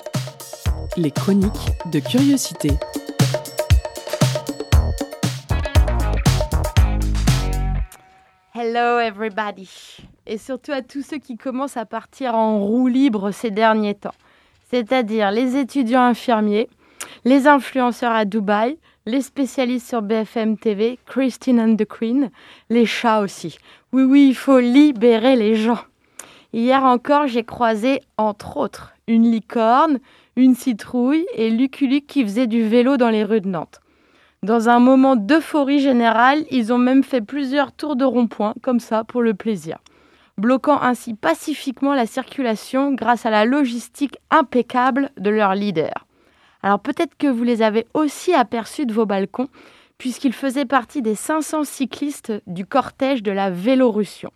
[0.97, 2.71] les chroniques de curiosité.
[8.53, 13.51] Hello everybody et surtout à tous ceux qui commencent à partir en roue libre ces
[13.51, 14.13] derniers temps,
[14.69, 16.69] c'est-à-dire les étudiants infirmiers,
[17.23, 22.29] les influenceurs à Dubaï, les spécialistes sur BFM TV, Christine and the Queen,
[22.69, 23.57] les chats aussi.
[23.93, 25.79] Oui, oui, il faut libérer les gens.
[26.53, 29.99] Hier encore, j'ai croisé, entre autres, une licorne,
[30.35, 33.81] une citrouille et Lucky qui faisait du vélo dans les rues de Nantes.
[34.43, 39.03] Dans un moment d'euphorie générale, ils ont même fait plusieurs tours de rond-point, comme ça,
[39.03, 39.77] pour le plaisir,
[40.37, 46.07] bloquant ainsi pacifiquement la circulation grâce à la logistique impeccable de leur leader.
[46.63, 49.49] Alors peut-être que vous les avez aussi aperçus de vos balcons,
[49.97, 54.31] puisqu'ils faisaient partie des 500 cyclistes du cortège de la Vélorussion.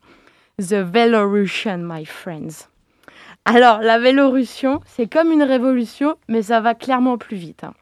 [0.59, 2.69] The Vélorussion, my friends.
[3.47, 7.63] Alors, la Vélorussion, c'est comme une révolution, mais ça va clairement plus vite.
[7.63, 7.73] Hein.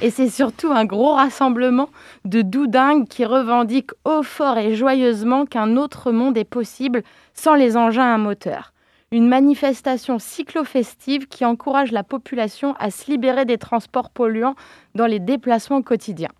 [0.00, 1.90] Et c'est surtout un gros rassemblement
[2.24, 7.02] de doudingues qui revendiquent haut, fort et joyeusement qu'un autre monde est possible
[7.34, 8.72] sans les engins à moteur.
[9.12, 14.56] Une manifestation cyclo-festive qui encourage la population à se libérer des transports polluants
[14.94, 16.32] dans les déplacements quotidiens.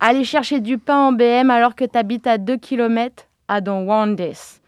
[0.00, 3.86] Aller chercher du pain en BM alors que tu habites à 2 km, I don't
[3.86, 4.59] want this.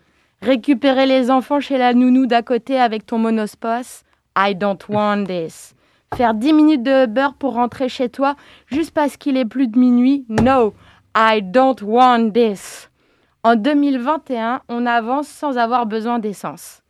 [0.42, 4.02] Récupérer les enfants chez la nounou d'à côté avec ton monospace?
[4.36, 5.72] I don't want this.
[6.16, 8.34] Faire 10 minutes de Uber pour rentrer chez toi
[8.66, 10.26] juste parce qu'il est plus de minuit?
[10.28, 10.74] No,
[11.16, 12.90] I don't want this.
[13.44, 16.82] En 2021, on avance sans avoir besoin d'essence.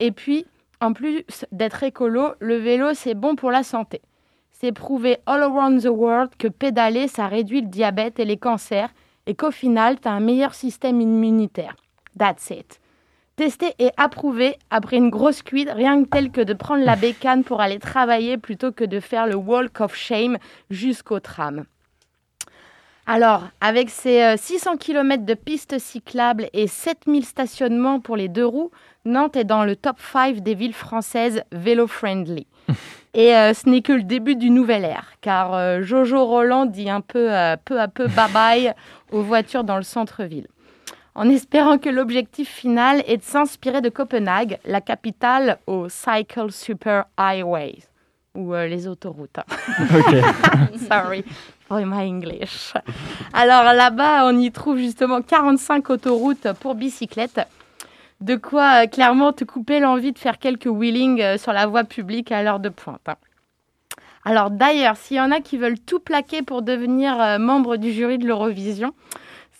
[0.00, 0.44] Et puis,
[0.80, 4.02] en plus d'être écolo, le vélo, c'est bon pour la santé.
[4.50, 8.90] C'est prouvé all around the world que pédaler, ça réduit le diabète et les cancers
[9.26, 11.76] et qu'au final, tu as un meilleur système immunitaire.
[12.18, 12.80] That's it
[13.36, 17.44] testé et approuvé après une grosse cuite, rien que tel que de prendre la bécane
[17.44, 20.38] pour aller travailler plutôt que de faire le walk of shame
[20.70, 21.64] jusqu'au tram.
[23.08, 28.44] Alors, avec ses 600 euh, km de pistes cyclables et 7000 stationnements pour les deux
[28.44, 28.72] roues,
[29.04, 32.48] Nantes est dans le top 5 des villes françaises vélo-friendly.
[33.14, 36.90] Et euh, ce n'est que le début du nouvel ère, car euh, Jojo Roland dit
[36.90, 37.30] un peu
[37.64, 38.74] peu à peu bye bye
[39.10, 40.48] aux voitures dans le centre-ville.
[41.16, 47.06] En espérant que l'objectif final est de s'inspirer de Copenhague, la capitale au Cycle Super
[47.16, 47.78] Highways,
[48.34, 49.38] ou euh, les autoroutes.
[50.88, 51.24] Sorry
[51.66, 52.74] for my English.
[53.32, 57.40] Alors là-bas, on y trouve justement 45 autoroutes pour bicyclettes.
[58.20, 61.84] De quoi euh, clairement te couper l'envie de faire quelques wheelings euh, sur la voie
[61.84, 63.08] publique à l'heure de pointe.
[63.08, 63.16] hein.
[64.26, 68.18] Alors d'ailleurs, s'il y en a qui veulent tout plaquer pour devenir membre du jury
[68.18, 68.92] de l'Eurovision,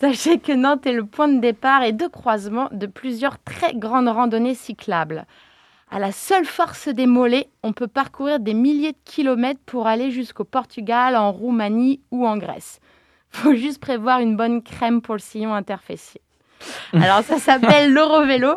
[0.00, 4.08] sachez que Nantes est le point de départ et de croisement de plusieurs très grandes
[4.08, 5.26] randonnées cyclables.
[5.90, 10.10] À la seule force des mollets, on peut parcourir des milliers de kilomètres pour aller
[10.10, 12.80] jusqu'au Portugal, en Roumanie ou en Grèce.
[13.30, 16.20] Faut juste prévoir une bonne crème pour le sillon interfessier.
[16.92, 18.54] Alors ça s'appelle l'Eurovélo.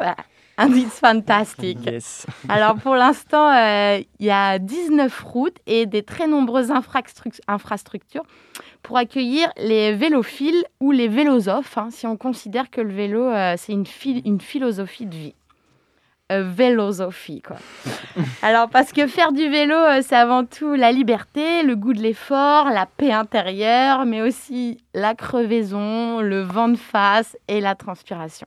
[0.61, 1.85] Ah, fantastic.
[1.85, 2.25] Yes.
[2.49, 8.23] Alors pour l'instant, euh, il y a 19 routes et des très nombreuses infrastruc- infrastructures
[8.83, 13.55] pour accueillir les vélophiles ou les vélosophes, hein, si on considère que le vélo, euh,
[13.57, 15.35] c'est une, phil- une philosophie de vie.
[16.31, 17.55] Euh, vélosophie, quoi.
[18.43, 22.01] Alors, parce que faire du vélo, euh, c'est avant tout la liberté, le goût de
[22.01, 28.45] l'effort, la paix intérieure, mais aussi la crevaison, le vent de face et la transpiration.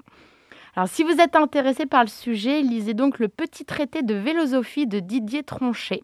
[0.76, 4.86] Alors, si vous êtes intéressé par le sujet, lisez donc le petit traité de vélosophie
[4.86, 6.02] de Didier Tronchet,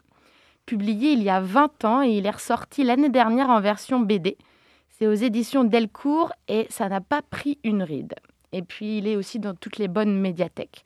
[0.68, 4.37] publié il y a 20 ans et il est ressorti l'année dernière en version BD.
[4.90, 8.14] C'est aux éditions Delcourt et ça n'a pas pris une ride.
[8.52, 10.85] Et puis, il est aussi dans toutes les bonnes médiathèques.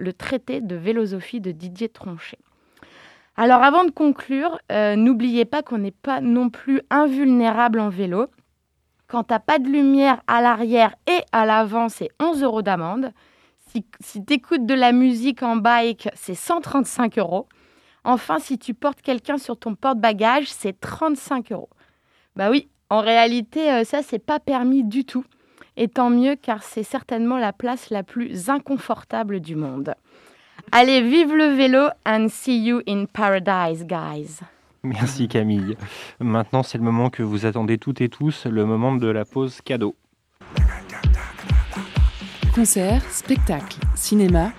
[0.00, 2.38] Le traité de vélosophie de Didier Tronchet.
[3.36, 8.26] Alors, avant de conclure, euh, n'oubliez pas qu'on n'est pas non plus invulnérable en vélo.
[9.08, 13.12] Quand tu n'as pas de lumière à l'arrière et à l'avant, c'est 11 euros d'amende.
[13.70, 17.48] Si, si tu écoutes de la musique en bike, c'est 135 euros.
[18.04, 21.70] Enfin, si tu portes quelqu'un sur ton porte-bagages, c'est 35 euros.
[22.36, 25.24] Bah oui, en réalité, euh, ça, c'est pas permis du tout.
[25.76, 29.94] Et tant mieux, car c'est certainement la place la plus inconfortable du monde.
[30.72, 34.40] Allez, vive le vélo and see you in paradise, guys.
[34.82, 35.76] Merci Camille.
[36.20, 39.60] Maintenant, c'est le moment que vous attendez toutes et tous, le moment de la pause
[39.64, 39.94] cadeau.
[42.54, 44.50] Concert, spectacle, cinéma.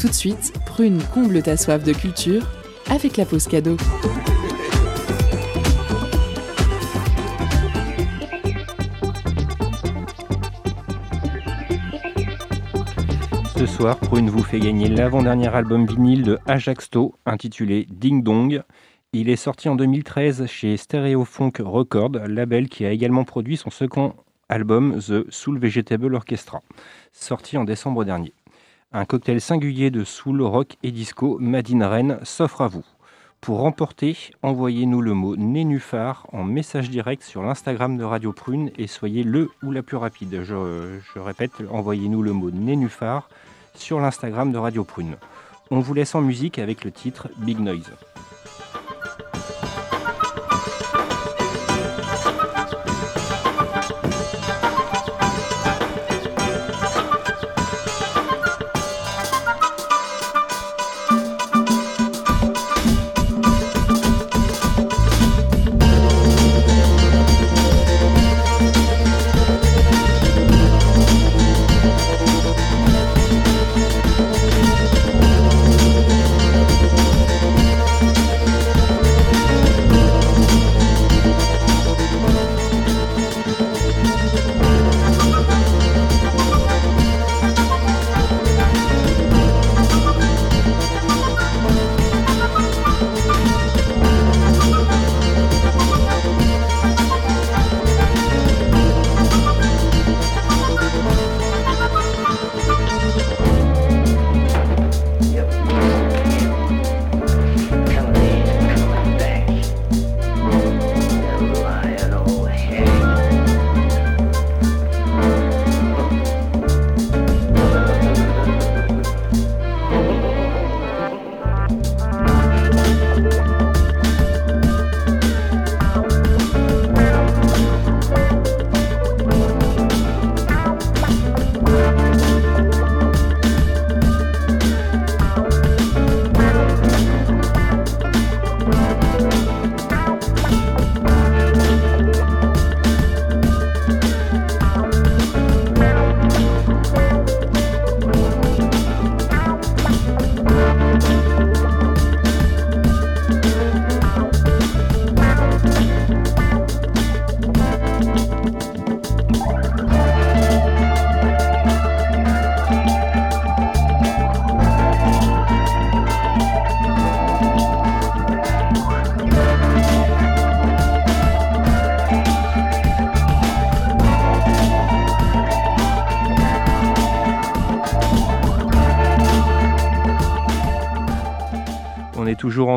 [0.00, 2.42] Tout de suite, Prune comble ta soif de culture
[2.88, 3.76] avec la pause cadeau.
[13.58, 18.62] Ce soir, Prune vous fait gagner l'avant-dernier album vinyle de Ajaxto, intitulé Ding Dong.
[19.12, 24.14] Il est sorti en 2013 chez Stereofunk Records, label qui a également produit son second
[24.48, 26.62] album The Soul Vegetable Orchestra,
[27.12, 28.32] sorti en décembre dernier.
[28.92, 32.84] Un cocktail singulier de soul, rock et disco, Madine Rennes, s'offre à vous.
[33.40, 38.88] Pour remporter, envoyez-nous le mot nénuphar en message direct sur l'Instagram de Radio Prune et
[38.88, 40.42] soyez le ou la plus rapide.
[40.42, 43.30] Je, je répète, envoyez-nous le mot nénuphar
[43.76, 45.16] sur l'Instagram de Radio Prune.
[45.70, 47.92] On vous laisse en musique avec le titre Big Noise.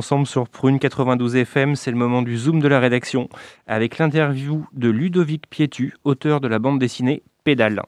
[0.04, 3.30] Ensemble sur Prune 92 FM, c'est le moment du zoom de la rédaction,
[3.68, 7.82] avec l'interview de Ludovic Pietu, auteur de la bande dessinée Pédale.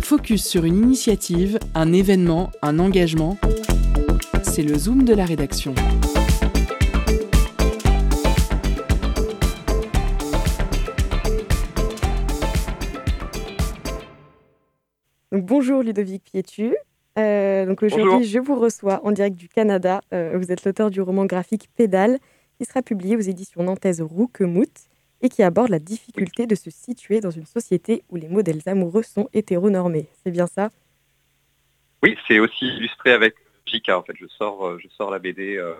[0.00, 3.38] Focus sur une initiative, un événement, un engagement.
[4.42, 5.76] C'est le zoom de la rédaction.
[15.30, 16.74] bonjour Ludovic Pietu.
[17.18, 20.00] Euh, donc aujourd'hui, je vous reçois en direct du Canada.
[20.12, 22.18] Euh, vous êtes l'auteur du roman graphique Pédale,
[22.58, 24.88] qui sera publié aux éditions nantaises Rouquemout
[25.20, 29.02] et qui aborde la difficulté de se situer dans une société où les modèles amoureux
[29.02, 30.08] sont hétéronormés.
[30.22, 30.70] C'est bien ça?
[32.02, 33.34] Oui, c'est aussi illustré avec
[33.66, 33.90] JK.
[33.90, 35.74] En fait, je sors, euh, je sors la BD, euh,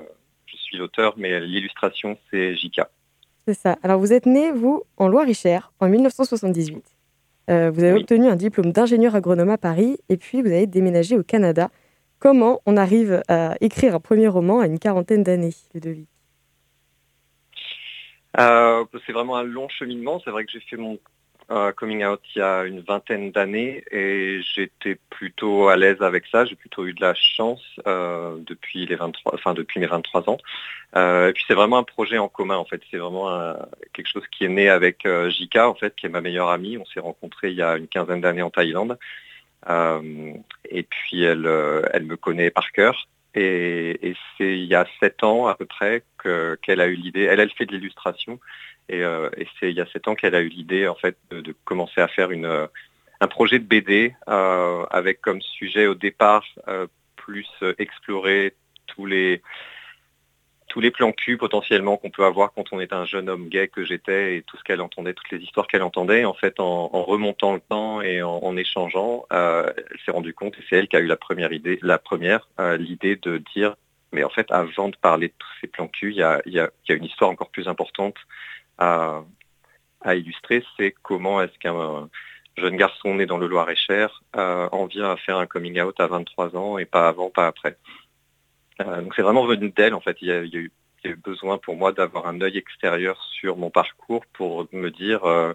[0.46, 2.82] je suis l'auteur, mais l'illustration, c'est JK.
[3.46, 3.76] C'est ça.
[3.82, 6.91] Alors, vous êtes né, vous, en Loire-et-Cher, en 1978.
[7.50, 11.18] Euh, vous avez obtenu un diplôme d'ingénieur agronome à Paris et puis vous avez déménagé
[11.18, 11.70] au Canada.
[12.18, 16.08] Comment on arrive à écrire un premier roman à une quarantaine d'années, Ludovic?
[18.38, 20.20] Euh, c'est vraiment un long cheminement.
[20.24, 20.98] C'est vrai que j'ai fait mon
[21.76, 26.44] coming out il y a une vingtaine d'années et j'étais plutôt à l'aise avec ça.
[26.44, 30.38] J'ai plutôt eu de la chance euh, depuis les 23, enfin depuis mes 23 ans.
[30.96, 32.80] et puis c'est vraiment un projet en commun en fait.
[32.90, 33.56] C'est vraiment
[33.92, 36.78] quelque chose qui est né avec Jika en fait, qui est ma meilleure amie.
[36.78, 38.98] On s'est rencontrés il y a une quinzaine d'années en Thaïlande.
[39.68, 41.48] et puis elle,
[41.92, 43.08] elle me connaît par cœur.
[43.34, 46.04] Et, c'est il y a sept ans à peu près
[46.62, 47.22] qu'elle a eu l'idée.
[47.22, 48.38] Elle, elle fait de l'illustration.
[48.88, 51.54] Et, euh, c'est il y a sept ans qu'elle a eu l'idée en fait de,
[51.64, 52.68] commencer à faire une,
[53.20, 58.54] un projet de BD euh, avec comme sujet au départ euh, plus explorer
[58.86, 59.42] tous les
[60.72, 63.68] tous les plans cul potentiellement qu'on peut avoir quand on est un jeune homme gay
[63.68, 66.88] que j'étais et tout ce qu'elle entendait, toutes les histoires qu'elle entendait, en fait, en,
[66.88, 70.96] remontant le temps et en, échangeant, euh, elle s'est rendue compte, et c'est elle qui
[70.96, 73.76] a eu la première idée, la première, euh, l'idée de dire,
[74.12, 76.40] mais en fait, avant de parler de tous ces plans cul, il y a,
[76.88, 78.16] une histoire encore plus importante
[78.82, 82.08] à, illustrer, c'est comment est-ce qu'un
[82.56, 86.06] jeune garçon né dans le Loir-et-Cher euh, en vient à faire un coming out à
[86.06, 87.76] 23 ans et pas avant, pas après.
[88.80, 90.16] Euh, donc c'est vraiment venu d'elle en fait.
[90.20, 90.72] Il y, a, eu,
[91.24, 95.52] besoin pour moi d'avoir un œil extérieur sur mon parcours pour me dire, euh,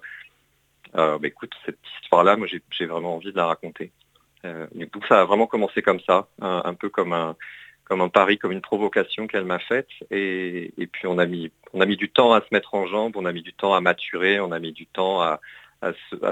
[0.93, 3.91] bah, écoute, cette histoire-là, moi j'ai vraiment envie de la raconter.
[4.73, 7.35] du coup, ça a vraiment commencé comme ça, un, peu comme un,
[7.87, 9.87] comme un pari, comme une provocation qu'elle m'a faite.
[10.11, 13.15] Et, puis on a, mis, on a mis du temps à se mettre en jambe,
[13.15, 15.39] on a mis du temps à maturer, on a mis du temps à,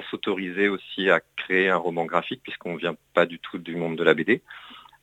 [0.09, 3.95] s'autoriser aussi à créer un roman graphique, puisqu'on ne vient pas du tout du monde
[3.95, 4.41] de la BD.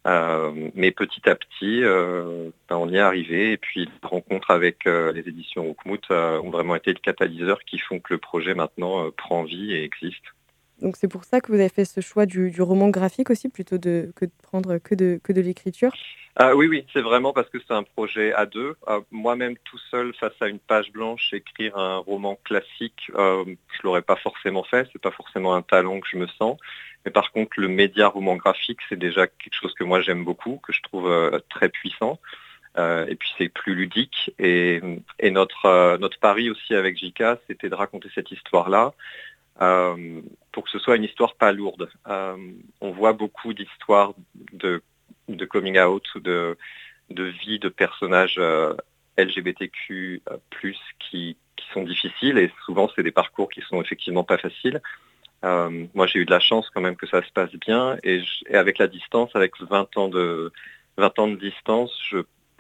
[0.05, 3.53] Euh, mais petit à petit, euh, ben, on y est arrivé.
[3.53, 7.79] Et puis, les rencontres avec euh, les éditions Oukmout ont vraiment été le catalyseur qui
[7.79, 10.25] font que le projet maintenant prend vie et existe.
[10.83, 13.79] Donc c'est pour ça que vous avez fait ce choix du, roman graphique aussi, plutôt
[13.79, 15.93] que de prendre que de, que de l'écriture?
[16.37, 18.75] Ah, Oui, oui, c'est vraiment parce que c'est un projet à deux.
[19.11, 24.03] Moi-même tout seul, face à une page blanche, écrire un roman classique, je ne l'aurais
[24.03, 26.59] pas forcément fait, c'est pas forcément un talent que je me sens.
[27.05, 30.61] Mais par contre, le média roman graphique, c'est déjà quelque chose que moi j'aime beaucoup,
[30.63, 32.19] que je trouve euh, très puissant.
[32.79, 34.33] Euh, et puis c'est plus ludique.
[34.39, 34.81] Et,
[35.31, 38.95] notre, euh, notre pari aussi avec JK, c'était de raconter cette histoire-là
[39.59, 41.91] pour que ce soit une histoire pas lourde.
[42.07, 44.15] on voit beaucoup d'histoires
[44.53, 44.83] de,
[45.47, 46.57] coming out ou de,
[47.11, 48.41] vie de personnages
[49.19, 50.23] LGBTQ
[50.99, 54.81] qui, qui sont difficiles et souvent c'est des parcours qui sont effectivement pas faciles.
[55.45, 57.97] Euh, moi, j'ai eu de la chance quand même que ça se passe bien.
[58.05, 58.23] Et,
[58.53, 60.53] avec la distance, avec 20 ans de,
[60.97, 62.19] 20 ans de distance, je,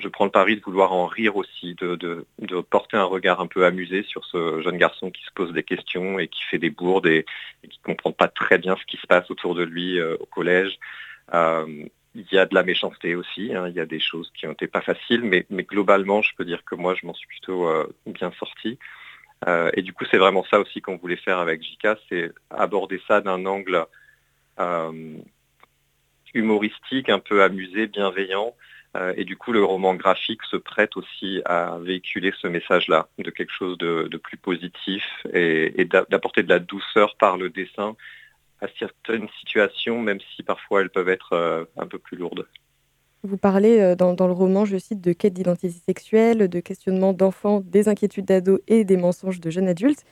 [0.08, 2.26] prends le pari de vouloir en rire aussi, de,
[2.70, 6.18] porter un regard un peu amusé sur ce jeune garçon qui se pose des questions
[6.18, 7.24] et qui fait des bourdes et,
[7.62, 10.26] qui ne comprend pas très bien ce qui se passe autour de lui euh, au
[10.26, 10.78] collège.
[11.34, 11.84] Euh,
[12.14, 13.68] il y a de la méchanceté aussi, hein.
[13.68, 16.74] il y a des choses qui été pas faciles, mais, globalement, je peux dire que
[16.74, 17.66] moi, je m'en suis plutôt
[18.04, 18.78] bien sorti.
[19.48, 23.00] Euh, et du coup, c'est vraiment ça aussi qu'on voulait faire avec JK, c'est aborder
[23.08, 23.86] ça d'un angle
[24.60, 25.18] euh,
[26.34, 28.54] humoristique, un peu amusé, bienveillant.
[28.96, 33.30] Euh, et du coup, le roman graphique se prête aussi à véhiculer ce message-là, de
[33.30, 37.96] quelque chose de, plus positif et d'apporter de la douceur par le dessin
[38.60, 42.46] à certaines situations, même si parfois elles peuvent être un peu plus lourdes.
[43.24, 47.60] Vous parlez euh, dans, le roman, je cite, de quête d'identité sexuelle, de questionnement d'enfants,
[47.64, 50.04] des inquiétudes d'ados et des mensonges de jeunes adultes.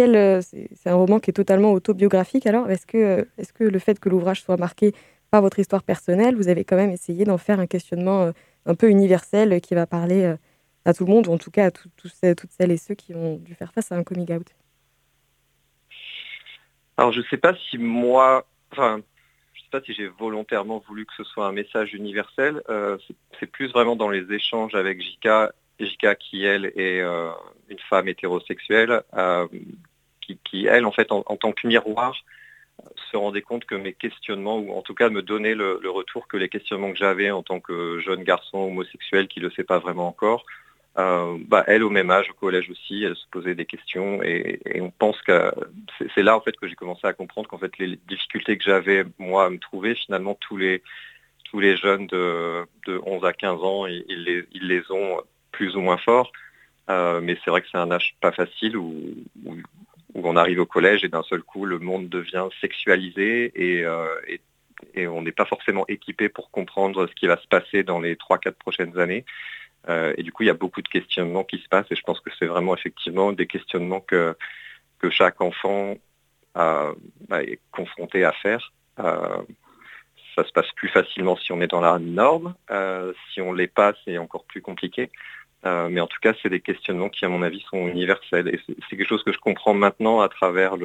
[0.00, 2.46] Euh, c'est un roman qui est totalement autobiographique.
[2.46, 4.92] Alors, euh, est que le fait que l'ouvrage soit marqué
[5.30, 8.32] par votre histoire personnelle, vous avez quand même essayé d'en faire un questionnement
[8.66, 10.34] un peu universel qui va parler
[10.84, 13.36] à tout le monde, ou en tout cas à toutes celles et ceux qui ont
[13.36, 14.46] dû faire face à un coming out
[16.96, 19.02] Alors, je ne sais pas si moi, enfin,
[19.68, 22.62] sais pas si j'ai volontairement voulu que ce soit un message universel.
[23.38, 29.02] c'est plus vraiment dans les échanges avec Jika, Jika qui elle est une femme hétérosexuelle,
[30.20, 32.14] qui, elle en fait en, tant que miroir
[33.10, 36.36] se rendait compte que mes questionnements, ou en tout cas me donnait le, retour que
[36.36, 39.78] les questionnements que j'avais en tant que jeune garçon homosexuel qui ne le sait pas
[39.78, 40.44] vraiment encore,
[40.98, 44.60] euh, bah, elle au même âge, au collège aussi, elle se posait des questions et,
[44.80, 45.52] on pense que
[46.14, 49.04] c'est là en fait que j'ai commencé à comprendre qu'en fait les difficultés que j'avais
[49.18, 50.82] moi à me trouver, finalement tous les
[51.44, 55.18] tous les jeunes de, 11 à 15 ans, ils, les, ont
[55.50, 56.30] plus ou moins forts.
[56.90, 59.14] Euh, mais c'est vrai que c'est un âge pas facile où,
[60.14, 64.06] on arrive au collège et d'un seul coup le monde devient sexualisé et, euh,
[64.94, 68.14] et on n'est pas forcément équipé pour comprendre ce qui va se passer dans les
[68.14, 69.24] 3-4 prochaines années.
[69.88, 72.02] Euh, et du coup, il y a beaucoup de questionnements qui se passent et je
[72.02, 74.36] pense que c'est vraiment effectivement des questionnements que,
[74.98, 75.96] que chaque enfant
[76.56, 78.72] est confronté à faire.
[78.98, 79.42] Euh,
[80.34, 82.54] ça se passe plus facilement si on est dans la norme.
[83.32, 85.10] Si on ne l'est pas, c'est encore plus compliqué.
[85.64, 88.48] Mais en tout cas, c'est des questionnements qui, à mon avis, sont universels.
[88.48, 90.76] Et c'est quelque chose que je comprends maintenant à travers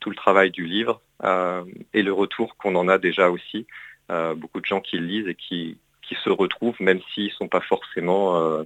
[0.00, 3.66] tout le travail du livre et le retour qu'on en a déjà aussi.
[4.08, 7.48] beaucoup de gens qui le lisent et qui, qui se retrouvent, même s'ils ne sont
[7.48, 8.62] pas forcément euh,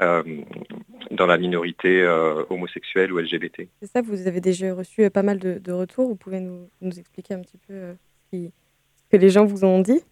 [0.00, 0.22] euh,
[1.10, 3.68] dans la minorité euh, homosexuelle ou LGBT.
[3.80, 6.08] C'est ça, vous avez déjà reçu pas mal de, retours.
[6.08, 7.94] Vous pouvez nous, expliquer un petit peu
[8.32, 8.48] ce,
[9.10, 10.02] que les gens vous ont dit?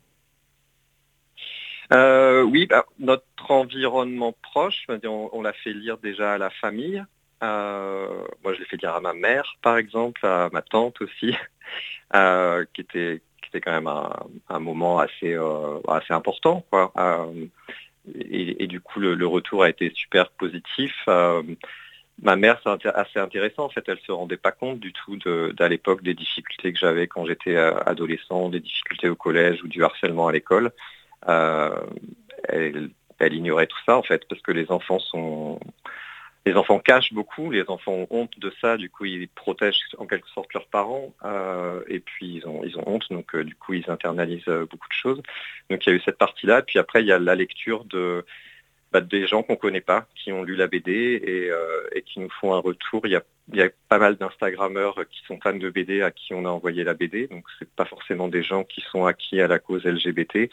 [1.90, 7.04] Oui, bah, notre environnement proche, on, l'a fait lire déjà à la famille.
[7.40, 11.34] moi, je l'ai fait lire à ma mère, par exemple, à ma tante aussi,
[12.74, 13.90] qui était c'était quand même
[14.48, 16.64] un, moment assez, euh, assez important.
[16.74, 17.46] Euh,
[18.14, 20.94] et, du coup, le, retour a été super positif.
[21.08, 21.42] Euh,
[22.22, 23.64] ma mère, c'est assez intéressant.
[23.64, 27.06] En fait, elle se rendait pas compte du tout d'à l'époque des difficultés que j'avais
[27.06, 30.72] quand j'étais adolescent, des difficultés au collège ou du harcèlement à l'école.
[31.26, 35.58] Elle, elle, ignorait tout ça en fait parce que les enfants sont
[36.48, 40.06] les enfants cachent beaucoup, les enfants ont honte de ça, du coup ils protègent en
[40.06, 43.90] quelque sorte leurs parents, euh, et puis ils ont, honte, donc euh, du coup ils
[43.90, 45.22] internalisent euh, beaucoup de choses.
[45.68, 48.24] Donc il y a eu cette partie-là, puis après il y a la lecture de
[48.92, 51.52] bah, des gens qu'on ne connaît pas, qui ont lu la BD
[51.92, 53.02] et, qui nous font un retour.
[53.04, 56.10] Il y a, il y a pas mal d'Instagrammeurs qui sont fans de BD à
[56.10, 59.42] qui on a envoyé la BD, donc c'est pas forcément des gens qui sont acquis
[59.42, 60.48] à la cause LGBT,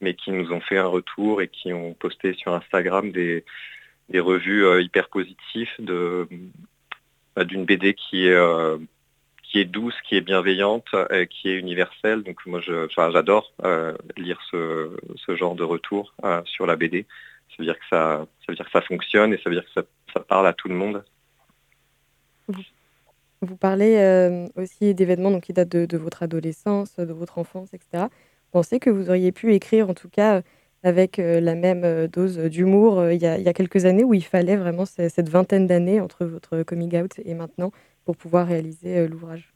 [0.00, 3.44] mais qui nous ont fait un retour et qui ont posté sur Instagram des
[4.08, 6.26] des revues euh, hyper positives de
[7.36, 8.78] bah, d'une BD qui est euh,
[9.42, 10.88] qui est douce, qui est bienveillante,
[11.30, 12.22] qui est universelle.
[12.22, 17.06] Donc moi, j'adore euh, lire ce, ce, genre de retour sur la BD.
[17.48, 19.64] Ça veut dire que ça, ça veut dire que ça fonctionne et ça veut dire
[19.64, 19.80] que
[20.12, 21.02] ça, parle à tout le monde.
[23.40, 28.08] Vous parlez aussi d'événements qui datent de, votre adolescence, de votre enfance, etc.
[28.52, 30.42] Pensez que vous auriez pu écrire, en tout cas,
[30.82, 34.24] avec euh, la même euh, dose d'humour euh, il, y a quelques années où il
[34.24, 37.72] fallait vraiment cette vingtaine d'années entre votre coming out et maintenant
[38.04, 39.52] pour pouvoir réaliser l'ouvrage?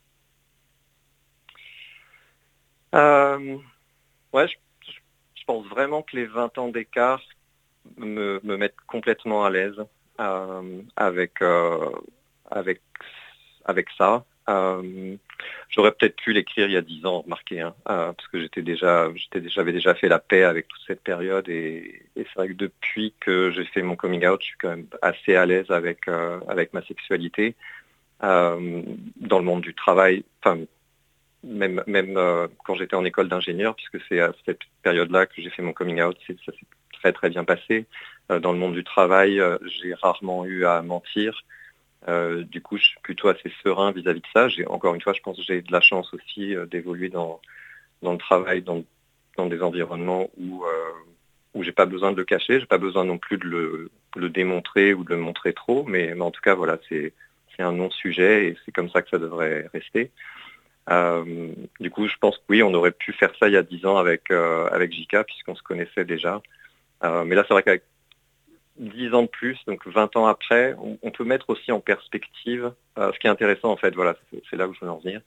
[2.92, 7.20] Ouais, je, pense vraiment que les 20 ans d'écart
[7.96, 9.82] me, mettent complètement à l'aise
[10.96, 11.42] avec,
[12.50, 12.82] avec,
[13.64, 14.24] avec ça.
[14.48, 15.16] Euh,
[15.68, 18.62] j'aurais peut-être pu l'écrire il y a dix ans, remarquez, hein, euh, parce que j'étais
[18.62, 19.08] déjà,
[19.46, 23.50] j'avais déjà fait la paix avec toute cette période et, c'est vrai que depuis que
[23.52, 26.72] j'ai fait mon coming out, je suis quand même assez à l'aise avec euh, avec
[26.72, 27.54] ma sexualité
[28.20, 30.24] dans le monde du travail.
[30.40, 30.60] Enfin,
[31.42, 32.14] même même
[32.64, 36.00] quand j'étais en école d'ingénieur, puisque c'est à cette période-là que j'ai fait mon coming
[36.00, 37.86] out, ça s'est très très bien passé.
[38.28, 41.42] dans le monde du travail, j'ai rarement eu à mentir.
[42.08, 44.48] Euh, du coup, je suis plutôt assez serein vis-à-vis de ça.
[44.48, 47.40] J'ai encore une fois, je pense que j'ai de la chance aussi euh, d'évoluer dans,
[48.02, 48.82] dans le travail, dans,
[49.46, 50.90] des environnements où euh,
[51.54, 54.94] où j'ai pas besoin de le cacher, j'ai pas besoin non plus de le, démontrer
[54.94, 57.12] ou de le montrer trop, mais, en tout cas, voilà, c'est
[57.54, 60.10] c'est un non-sujet et c'est comme ça que ça devrait rester.
[60.90, 63.62] Euh, du coup, je pense que oui, on aurait pu faire ça il y a
[63.62, 66.40] dix ans avec avec Jika puisqu'on se connaissait déjà.
[67.02, 67.84] mais là, c'est vrai qu'avec
[68.76, 73.12] 10 ans de plus, donc 20 ans après, on, peut mettre aussi en perspective, euh,
[73.12, 74.16] ce qui est intéressant en fait, voilà,
[74.48, 75.20] c'est là où je veux en venir.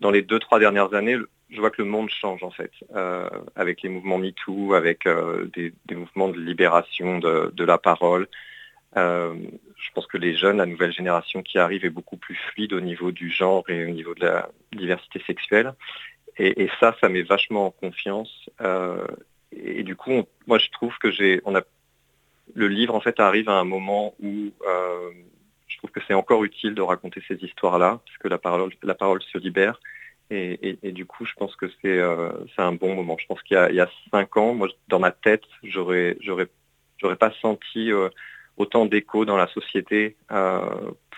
[0.00, 1.16] Dans les deux, trois dernières années,
[1.50, 5.48] je vois que le monde change en fait, euh, avec les mouvements MeToo, avec euh,
[5.54, 8.26] des, mouvements de libération de, la parole.
[8.96, 12.80] je pense que les jeunes, la nouvelle génération qui arrive est beaucoup plus fluide au
[12.80, 15.74] niveau du genre et au niveau de la diversité sexuelle.
[16.36, 18.50] Et, ça, ça met vachement en confiance.
[19.52, 21.40] et, du coup, moi, je trouve que j'ai,
[22.52, 25.10] le livre en fait arrive à un moment où euh,
[25.66, 28.94] je trouve que c'est encore utile de raconter ces histoires-là, parce que la parole, la
[28.94, 29.80] parole se libère.
[30.30, 33.16] Et, du coup, je pense que c'est un bon moment.
[33.20, 36.16] Je pense qu'il y, a cinq ans, moi, dans ma tête, j'aurais
[37.20, 37.92] pas senti
[38.56, 40.16] autant d'écho dans la société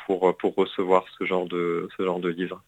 [0.05, 2.63] pour, recevoir ce genre de livre.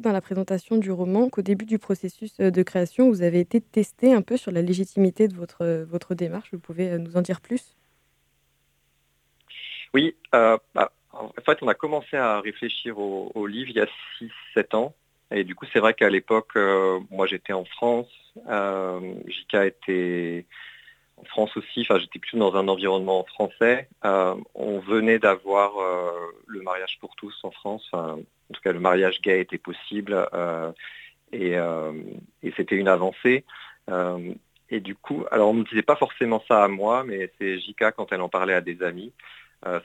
[0.00, 3.60] Dans la présentation du roman qu'au début du processus euh, de création, vous avez été
[3.60, 6.48] testé un peu sur la légitimité de votre, euh, votre démarche.
[6.52, 7.76] Vous pouvez euh, nous en dire plus?
[9.92, 10.58] Oui, bah,
[11.12, 13.86] en fait, on a commencé à réfléchir au, livre il y a
[14.56, 14.94] 6-7 ans.
[15.30, 16.56] Et du coup, c'est vrai qu'à l'époque,
[17.10, 20.63] moi j'étais en France, JK était en
[21.24, 23.88] France aussi, enfin j'étais plus dans un environnement français.
[24.02, 25.72] on venait d'avoir
[26.46, 27.88] le mariage pour tous en France,
[28.50, 30.70] en tout cas le mariage gay était possible euh,
[31.34, 31.92] euh,
[32.42, 33.44] et, c'était une avancée.
[33.90, 34.34] Euh,
[34.70, 37.92] et du coup, alors on ne disait pas forcément ça à moi, mais c'est Jika
[37.92, 39.12] quand elle en parlait à des amis,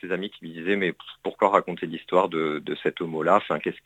[0.02, 3.38] ses amis qui lui disaient mais pourquoi raconter l'histoire de, cet homo-là?
[3.38, 3.82] Enfin, Qu'est-ce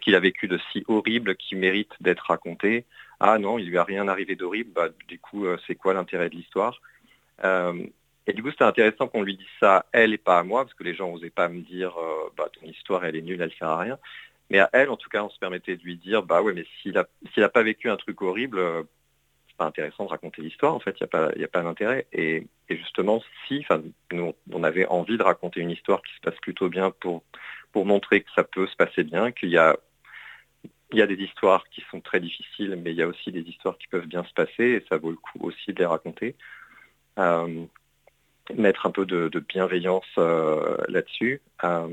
[0.00, 2.84] qu'il a vécu de si horrible qui mérite d'être raconté?
[3.20, 6.34] Ah non, il lui a rien arrivé d'horrible, bah, du coup c'est quoi l'intérêt de
[6.34, 6.80] l'histoire?
[8.26, 10.64] Et du coup, c'était intéressant qu'on lui dise ça à elle et pas à moi,
[10.64, 13.40] parce que les gens n'osaient pas me dire euh, bah, ton histoire, elle est nulle,
[13.40, 13.98] elle sert à rien.
[14.50, 16.64] Mais à elle, en tout cas, on se permettait de lui dire bah ouais, mais
[16.82, 18.82] s'il n'a pas vécu un truc horrible, euh,
[19.48, 21.06] c'est pas intéressant de raconter l'histoire, en fait, il
[21.38, 22.06] n'y a pas, d'intérêt.
[22.12, 23.64] Et, justement, si,
[24.12, 27.22] nous, on avait envie de raconter une histoire qui se passe plutôt bien pour
[27.86, 29.76] montrer que ça peut se passer bien, qu'il y a
[30.92, 33.40] il y a des histoires qui sont très difficiles, mais il y a aussi des
[33.40, 36.36] histoires qui peuvent bien se passer et ça vaut le coup aussi de les raconter.
[37.18, 37.64] Euh,
[38.56, 41.42] mettre un peu de, bienveillance euh, là-dessus.
[41.64, 41.88] Euh,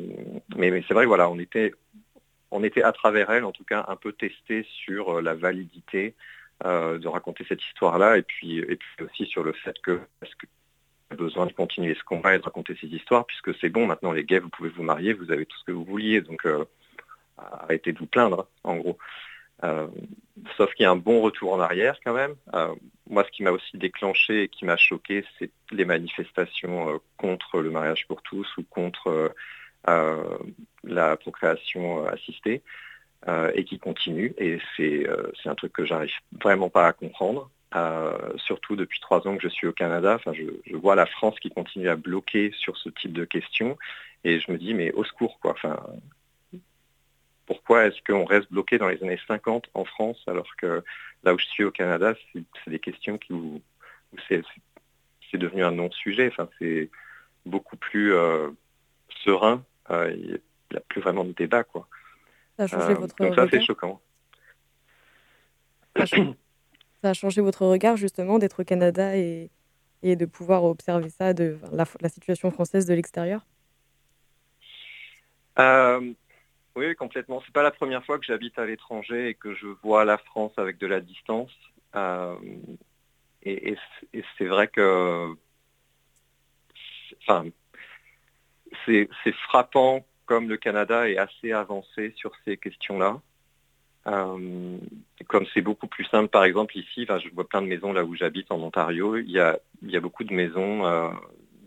[0.56, 1.74] mais, c'est vrai, voilà, on était,
[2.52, 6.16] on était à travers elle, en tout cas, un peu testé sur la validité
[6.64, 10.46] de raconter cette histoire-là, et puis, et puis aussi sur le fait que, est-ce que
[11.14, 14.24] besoin de continuer ce combat et de raconter ces histoires, puisque c'est bon, maintenant les
[14.24, 16.48] gays, vous pouvez vous marier, vous avez tout ce que vous vouliez, donc
[17.38, 18.98] arrêtez de vous plaindre, en gros.
[19.64, 19.88] Euh,
[20.58, 22.36] sauf qu'il y a un bon retour en arrière quand même.
[22.54, 22.74] Euh,
[23.10, 27.62] moi, ce qui m'a aussi déclenché et qui m'a choqué, c'est les manifestations euh, contre
[27.62, 29.34] le mariage pour tous ou contre
[30.86, 32.62] la procréation assistée
[33.54, 34.32] et qui continuent.
[34.38, 35.06] Et c'est
[35.46, 37.50] un truc que j'arrive vraiment pas à comprendre.
[38.38, 41.38] surtout depuis trois ans que je suis au Canada, enfin, je, je, vois la France
[41.42, 43.78] qui continue à bloquer sur ce type de questions
[44.24, 45.52] et je me dis mais au secours quoi.
[45.52, 45.78] Enfin,
[47.46, 50.84] pourquoi est-ce qu'on reste bloqué dans les années 50 en France alors que
[51.24, 53.62] là où je suis au Canada, c'est des questions qui où,
[54.30, 54.44] c'est
[55.34, 56.28] devenu un non-sujet.
[56.28, 56.89] Enfin, c'est
[57.46, 58.50] beaucoup plus euh,
[59.24, 59.64] serein.
[59.89, 60.39] Euh, il
[60.72, 61.64] n'y a plus vraiment de débat.
[61.64, 61.88] Quoi.
[62.58, 64.00] Ça a changé votre donc ça, c'est choquant.
[65.96, 69.50] Ça a changé votre regard justement d'être au Canada et,
[70.04, 73.46] et de pouvoir observer ça, de la, la situation française de l'extérieur?
[75.60, 76.14] Euh,
[76.76, 77.42] oui, complètement.
[77.46, 80.54] C'est pas la première fois que j'habite à l'étranger et que je vois la France
[80.58, 81.52] avec de la distance.
[81.96, 82.36] Euh,
[83.44, 83.76] et,
[84.38, 85.36] c'est vrai que,
[87.22, 87.46] enfin,
[88.86, 89.08] c'est
[89.48, 93.22] frappant comme le Canada est assez avancé sur ces questions-là.
[94.08, 94.78] Euh,
[95.28, 98.16] comme c'est beaucoup plus simple, par exemple ici, je vois plein de maisons là où
[98.16, 99.60] j'habite en Ontario, il y a,
[100.02, 101.10] beaucoup de maisons euh,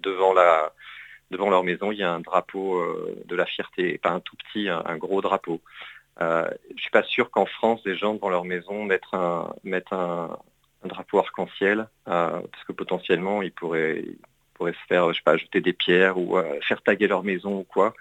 [0.02, 0.72] devant la,
[1.30, 4.36] devant leur maison, il y a un drapeau euh, de la fierté, pas un tout
[4.36, 5.60] petit, un, gros drapeau.
[6.20, 9.52] Euh, je ne suis pas sûr qu'en France, des gens devant leur maison mettent un,
[9.64, 10.38] un,
[10.84, 14.04] drapeau arc-en-ciel, euh, parce que potentiellement, ils pourraient,
[14.58, 17.92] se faire, je sais pas, jeter des pierres ou faire taguer leur maison ou quoi.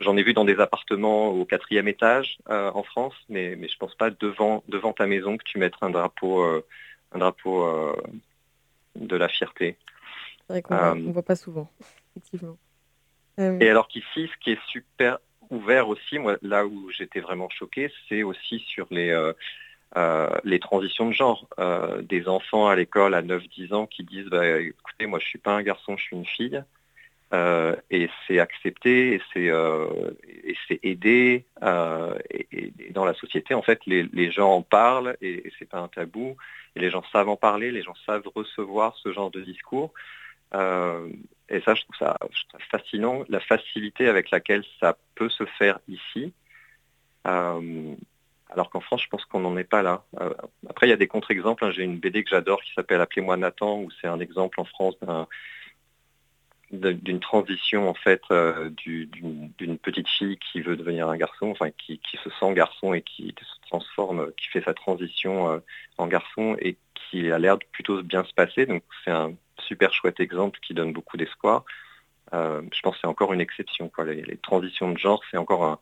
[0.00, 3.94] J'en ai vu dans des appartements au quatrième étage en France, mais, mais je pense
[3.94, 7.94] pas devant, devant ta maison que tu mettrais un drapeau, un drapeau
[8.96, 9.76] de la fierté.
[10.48, 11.70] C'est vrai qu'on ne voit pas souvent
[12.16, 12.56] effectivement.
[13.38, 15.18] Euh, Et alors qu'ici, ce qui est super
[15.50, 19.32] ouvert aussi, moi, là où j'étais vraiment choqué, c'est aussi sur les, euh,
[19.96, 21.48] euh, les transitions de genre.
[22.02, 25.52] des enfants à l'école à 9-10 ans qui disent bah, écoutez, moi je suis pas
[25.52, 26.62] un garçon, je suis une fille.
[27.90, 29.50] et c'est accepté, et c'est
[30.44, 31.44] et c'est aidé.
[32.30, 35.78] Et, dans la société, en fait, les, les gens en parlent et, et c'est pas
[35.78, 36.36] un tabou.
[36.76, 39.92] Et les gens savent en parler, les gens savent recevoir ce genre de discours.
[41.50, 42.18] Euh, et ça je, trouve ça,
[42.70, 46.32] fascinant, la facilité avec laquelle ça peut se faire ici.
[47.26, 47.94] Euh,
[48.50, 50.04] alors qu'en France, je pense qu'on n'en est pas là.
[50.20, 50.32] Euh,
[50.68, 51.64] après, il y a des contre-exemples.
[51.64, 51.70] Hein.
[51.70, 54.94] J'ai une BD que j'adore qui s'appelle Appelez-moi Nathan, où c'est un exemple en France
[56.70, 58.22] d'une transition en fait
[58.76, 63.34] d'une petite fille qui veut devenir un garçon, enfin qui, se sent garçon et qui
[63.38, 65.62] se transforme, qui fait sa transition
[65.98, 68.66] en garçon et qui a l'air de plutôt bien se passer.
[68.66, 71.64] Donc c'est un super chouette exemple qui donne beaucoup d'espoir.
[72.32, 73.88] Euh, je pense que c'est encore une exception.
[73.88, 74.04] Quoi.
[74.06, 75.80] Les, transitions de genre, c'est encore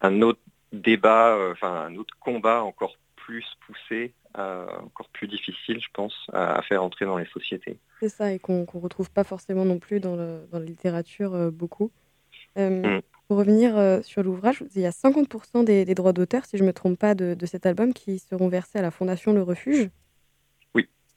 [0.00, 0.40] un, autre
[0.72, 6.14] débat, euh, enfin un autre combat encore plus poussé, euh, encore plus difficile, je pense,
[6.32, 7.78] à, faire entrer dans les sociétés.
[8.00, 11.90] C'est ça, et qu'on ne retrouve pas forcément non plus dans, la littérature beaucoup.
[12.56, 13.00] Mm.
[13.28, 16.72] Pour revenir sur l'ouvrage, il y a 50% des, droits d'auteur, si je ne me
[16.72, 19.90] trompe pas, de, de, cet album qui seront versés à la Fondation Le Refuge.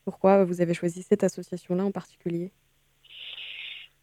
[0.05, 2.51] Pourquoi vous avez choisi cette association-là en particulier?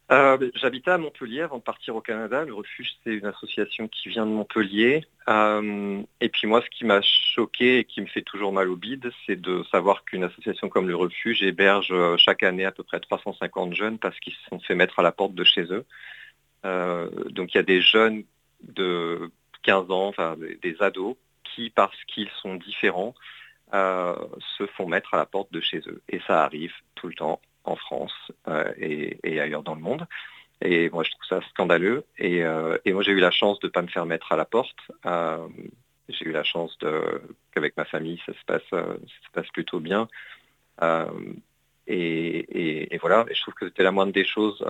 [0.09, 2.45] Euh, ben, J'habitais à Montpellier avant de partir au Canada.
[2.45, 5.05] Le refuge, c'est une association qui vient de Montpellier.
[5.27, 8.77] Euh, et puis moi, ce qui m'a choqué et qui me fait toujours mal au
[8.77, 12.83] bide, c'est de savoir qu'une association comme le refuge héberge euh, chaque année à peu
[12.83, 15.85] près 350 jeunes parce qu'ils se sont fait mettre à la porte de chez eux.
[17.31, 18.23] donc il y a des jeunes
[18.61, 19.29] de
[19.63, 23.13] 15 ans, enfin des ados, qui, parce qu'ils sont différents,
[23.73, 24.15] euh,
[24.57, 26.01] se font mettre à la porte de chez eux.
[26.07, 28.13] Et ça arrive tout le temps en France
[28.47, 30.07] euh, et, ailleurs dans le monde.
[30.61, 32.05] Et moi, je trouve ça scandaleux.
[32.17, 34.45] Et, euh, moi, j'ai eu la chance de ne pas me faire mettre à la
[34.45, 34.79] porte.
[36.07, 36.77] j'ai eu la chance
[37.51, 38.95] qu'avec ma famille, ça se passe, ça
[39.25, 40.07] se passe plutôt bien.
[41.87, 44.65] Et, voilà, et je trouve que c'était la moindre des choses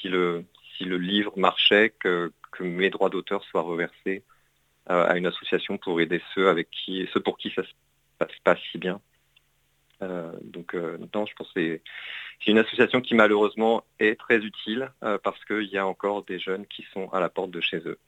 [0.00, 0.44] si, le,
[0.76, 4.24] si le livre marchait, que, que mes droits d'auteur soient reversés
[4.86, 7.70] à une association pour aider ceux avec qui, ceux pour qui ça se
[8.20, 9.00] passe pas si bien.
[10.02, 11.80] Euh, donc euh, non, je pense que
[12.42, 16.38] c'est une association qui malheureusement est très utile euh, parce qu'il y a encore des
[16.38, 17.98] jeunes qui sont à la porte de chez eux.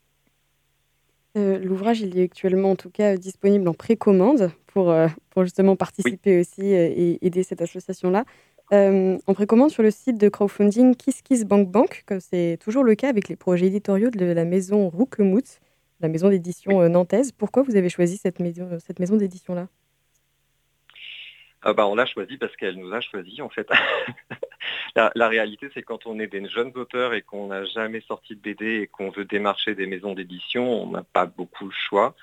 [1.34, 4.94] L'ouvrage, il est actuellement en tout cas disponible en précommande pour,
[5.30, 8.26] pour justement participer aussi et aider cette association-là.
[8.70, 13.36] en précommande sur le site de crowdfunding KissKissBankBank, comme c'est toujours le cas avec les
[13.36, 15.58] projets éditoriaux de la maison Rouquemout,
[16.00, 17.32] la maison d'édition nantaise.
[17.32, 19.68] Pourquoi vous avez choisi cette maison, cette maison d'édition-là?
[21.64, 23.68] Ah bah, on l'a choisi parce qu'elle nous a choisi en fait.
[24.96, 28.40] la, réalité c'est quand on est des jeunes auteurs et qu'on n'a jamais sorti de
[28.40, 32.14] BD et qu'on veut démarcher des maisons d'édition, on n'a pas beaucoup le choix.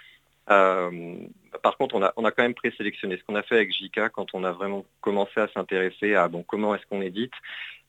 [0.50, 1.16] Euh,
[1.64, 4.44] par contre, on a, quand même présélectionné ce qu'on a fait avec JK quand on
[4.44, 7.34] a vraiment commencé à s'intéresser à bon, comment est-ce qu'on édite.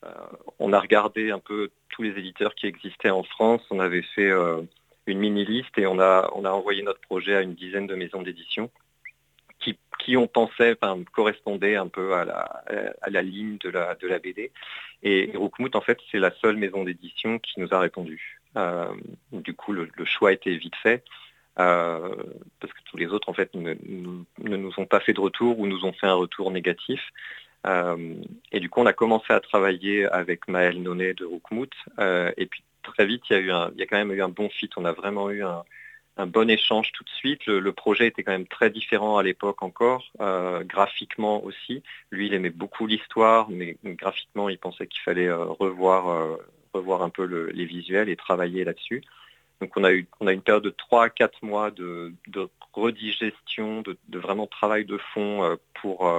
[0.04, 0.10] Euh,
[0.58, 3.62] on a regardé un peu tous les éditeurs qui existaient en France.
[3.70, 4.62] On avait fait euh,
[5.06, 8.70] une mini-liste et on a envoyé notre projet à une dizaine de maisons d'édition
[9.60, 10.76] qui, on pensait
[11.12, 12.64] correspondait un peu à la,
[13.02, 14.50] à la ligne de la, de la BD.
[15.02, 18.40] Et Roukmout, en fait, c'est la seule maison d'édition qui nous a répondu.
[18.56, 18.92] Euh,
[19.32, 21.04] du coup, le, choix était vite fait.
[21.54, 23.74] parce que tous les autres en fait ne,
[24.38, 27.00] nous ont pas fait de retour ou nous ont fait un retour négatif.
[27.66, 31.72] et du coup, on a commencé à travailler avec Maël Nonnet de Roukmout.
[32.36, 34.28] et puis très vite, il y, a eu il y a quand même eu un
[34.28, 34.70] bon fit.
[34.76, 35.62] On a vraiment eu un,
[36.16, 37.46] un bon échange tout de suite.
[37.46, 41.82] Le, projet était quand même très différent à l'époque encore, euh, graphiquement aussi.
[42.10, 46.36] Lui, il aimait beaucoup l'histoire, mais graphiquement, il pensait qu'il fallait euh, revoir, euh,
[46.74, 49.02] revoir un peu les visuels et travailler là-dessus.
[49.60, 52.14] Donc on a eu on a une période de 3 à 4 mois de,
[52.72, 56.10] redigestion, de, de, vraiment travail de fond pour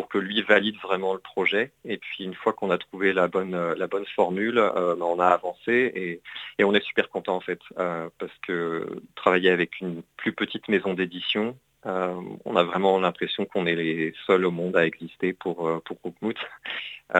[0.00, 1.72] pour que lui valide vraiment le projet.
[1.84, 5.04] Et puis une fois qu'on a trouvé la bonne, euh, la bonne formule, euh, ben,
[5.04, 6.22] on a avancé
[6.58, 10.68] et, on est super content en fait euh, parce que travailler avec une plus petite
[10.68, 15.82] maison d'édition, on a vraiment l'impression qu'on est les seuls au monde à exister pour
[15.82, 15.98] pour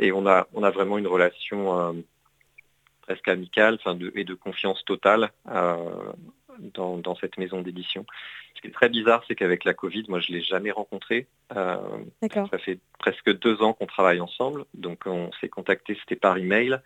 [0.00, 1.94] et on a on a vraiment une relation
[3.02, 3.78] presque amicale,
[4.14, 5.30] et de confiance totale
[6.74, 8.04] dans, cette maison d'édition.
[8.54, 11.26] Ce qui est très bizarre, c'est qu'avec la Covid, moi, je ne l'ai jamais rencontré.
[11.56, 11.76] Euh,
[12.32, 16.80] ça fait presque deux ans qu'on travaille ensemble, donc on s'est contacté, c'était par email.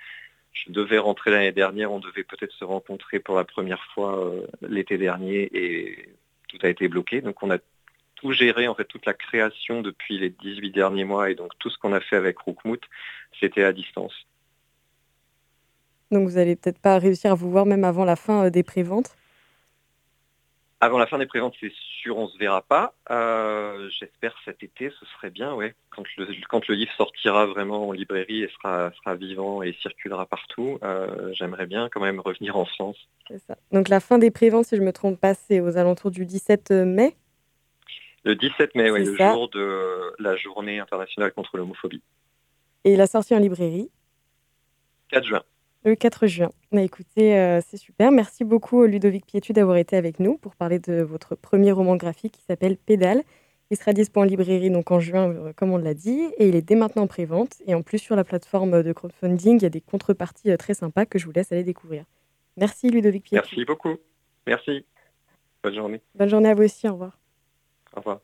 [0.53, 4.47] Je devais rentrer l'année dernière, on devait peut-être se rencontrer pour la première fois euh,
[4.63, 6.09] l'été dernier et
[6.49, 7.21] tout a été bloqué.
[7.21, 7.59] Donc on a
[8.15, 11.71] tout géré, en fait, toute la création depuis les 18 derniers mois et donc tout
[11.71, 12.81] ce qu'on a fait avec Rookmout,
[13.41, 14.15] c'était à distance.
[16.11, 18.63] Donc vous n'allez peut-être pas réussir à vous voir même avant la fin euh, des
[18.63, 19.17] préventes?
[20.85, 21.73] Avant la fin des préventes, c'est
[22.03, 22.95] sûr, on se verra pas.
[23.11, 25.75] Euh, j'espère cet été, ce serait bien, ouais.
[25.91, 30.27] Quand le, quand le livre sortira vraiment en librairie et sera, sera vivant et circulera
[30.27, 32.97] partout, euh, j'aimerais bien quand même revenir en France.
[33.47, 33.57] Ça.
[33.73, 36.71] Donc la fin des préventes, si je me trompe pas, c'est aux alentours du 17
[36.71, 37.17] mai?
[38.25, 42.03] Le 17 mai, oui, le jour de la journée internationale contre l'homophobie.
[42.85, 43.91] Et la sortie en librairie?
[45.09, 45.43] 4 juin.
[45.85, 46.51] Le 4 juin.
[46.73, 48.11] Bah, écoutez, euh, c'est super.
[48.11, 52.33] Merci beaucoup Ludovic Pietu d'avoir été avec nous pour parler de votre premier roman graphique
[52.33, 53.23] qui s'appelle Pédale.
[53.71, 56.57] Il sera disponible en librairie donc en juin, euh, comme on l'a dit, et il
[56.57, 57.57] est dès maintenant en pré-vente.
[57.67, 60.73] Et en plus, sur la plateforme de crowdfunding, il y a des contreparties euh, très
[60.73, 62.05] sympas que je vous laisse aller découvrir.
[62.57, 63.43] Merci Ludovic Pietu.
[63.43, 63.97] Merci beaucoup.
[64.47, 64.87] Merci.
[65.63, 66.01] Bonne journée.
[66.15, 66.89] Bonne journée à vous aussi.
[66.89, 67.19] Au revoir.
[67.95, 68.21] Au revoir.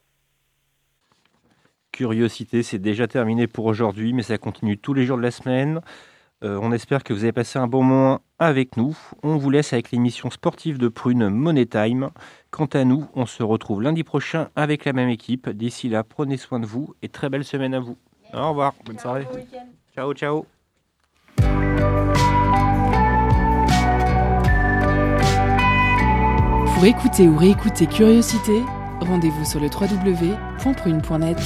[1.92, 5.82] Curiosité, c'est déjà terminé pour aujourd'hui, mais ça continue tous les jours de la semaine.
[6.42, 8.96] Euh, on espère que vous avez passé un bon moment avec nous.
[9.22, 12.10] On vous laisse avec l'émission sportive de Prune Money Time.
[12.50, 15.50] Quant à nous, on se retrouve lundi prochain avec la même équipe.
[15.50, 17.98] D'ici là, prenez soin de vous et très belle semaine à vous.
[18.32, 19.26] Au revoir, bonne soirée.
[19.94, 20.46] Ciao, ciao.
[26.74, 28.62] Pour écouter ou réécouter Curiosité,
[29.00, 31.36] rendez-vous sur le www.prune.net.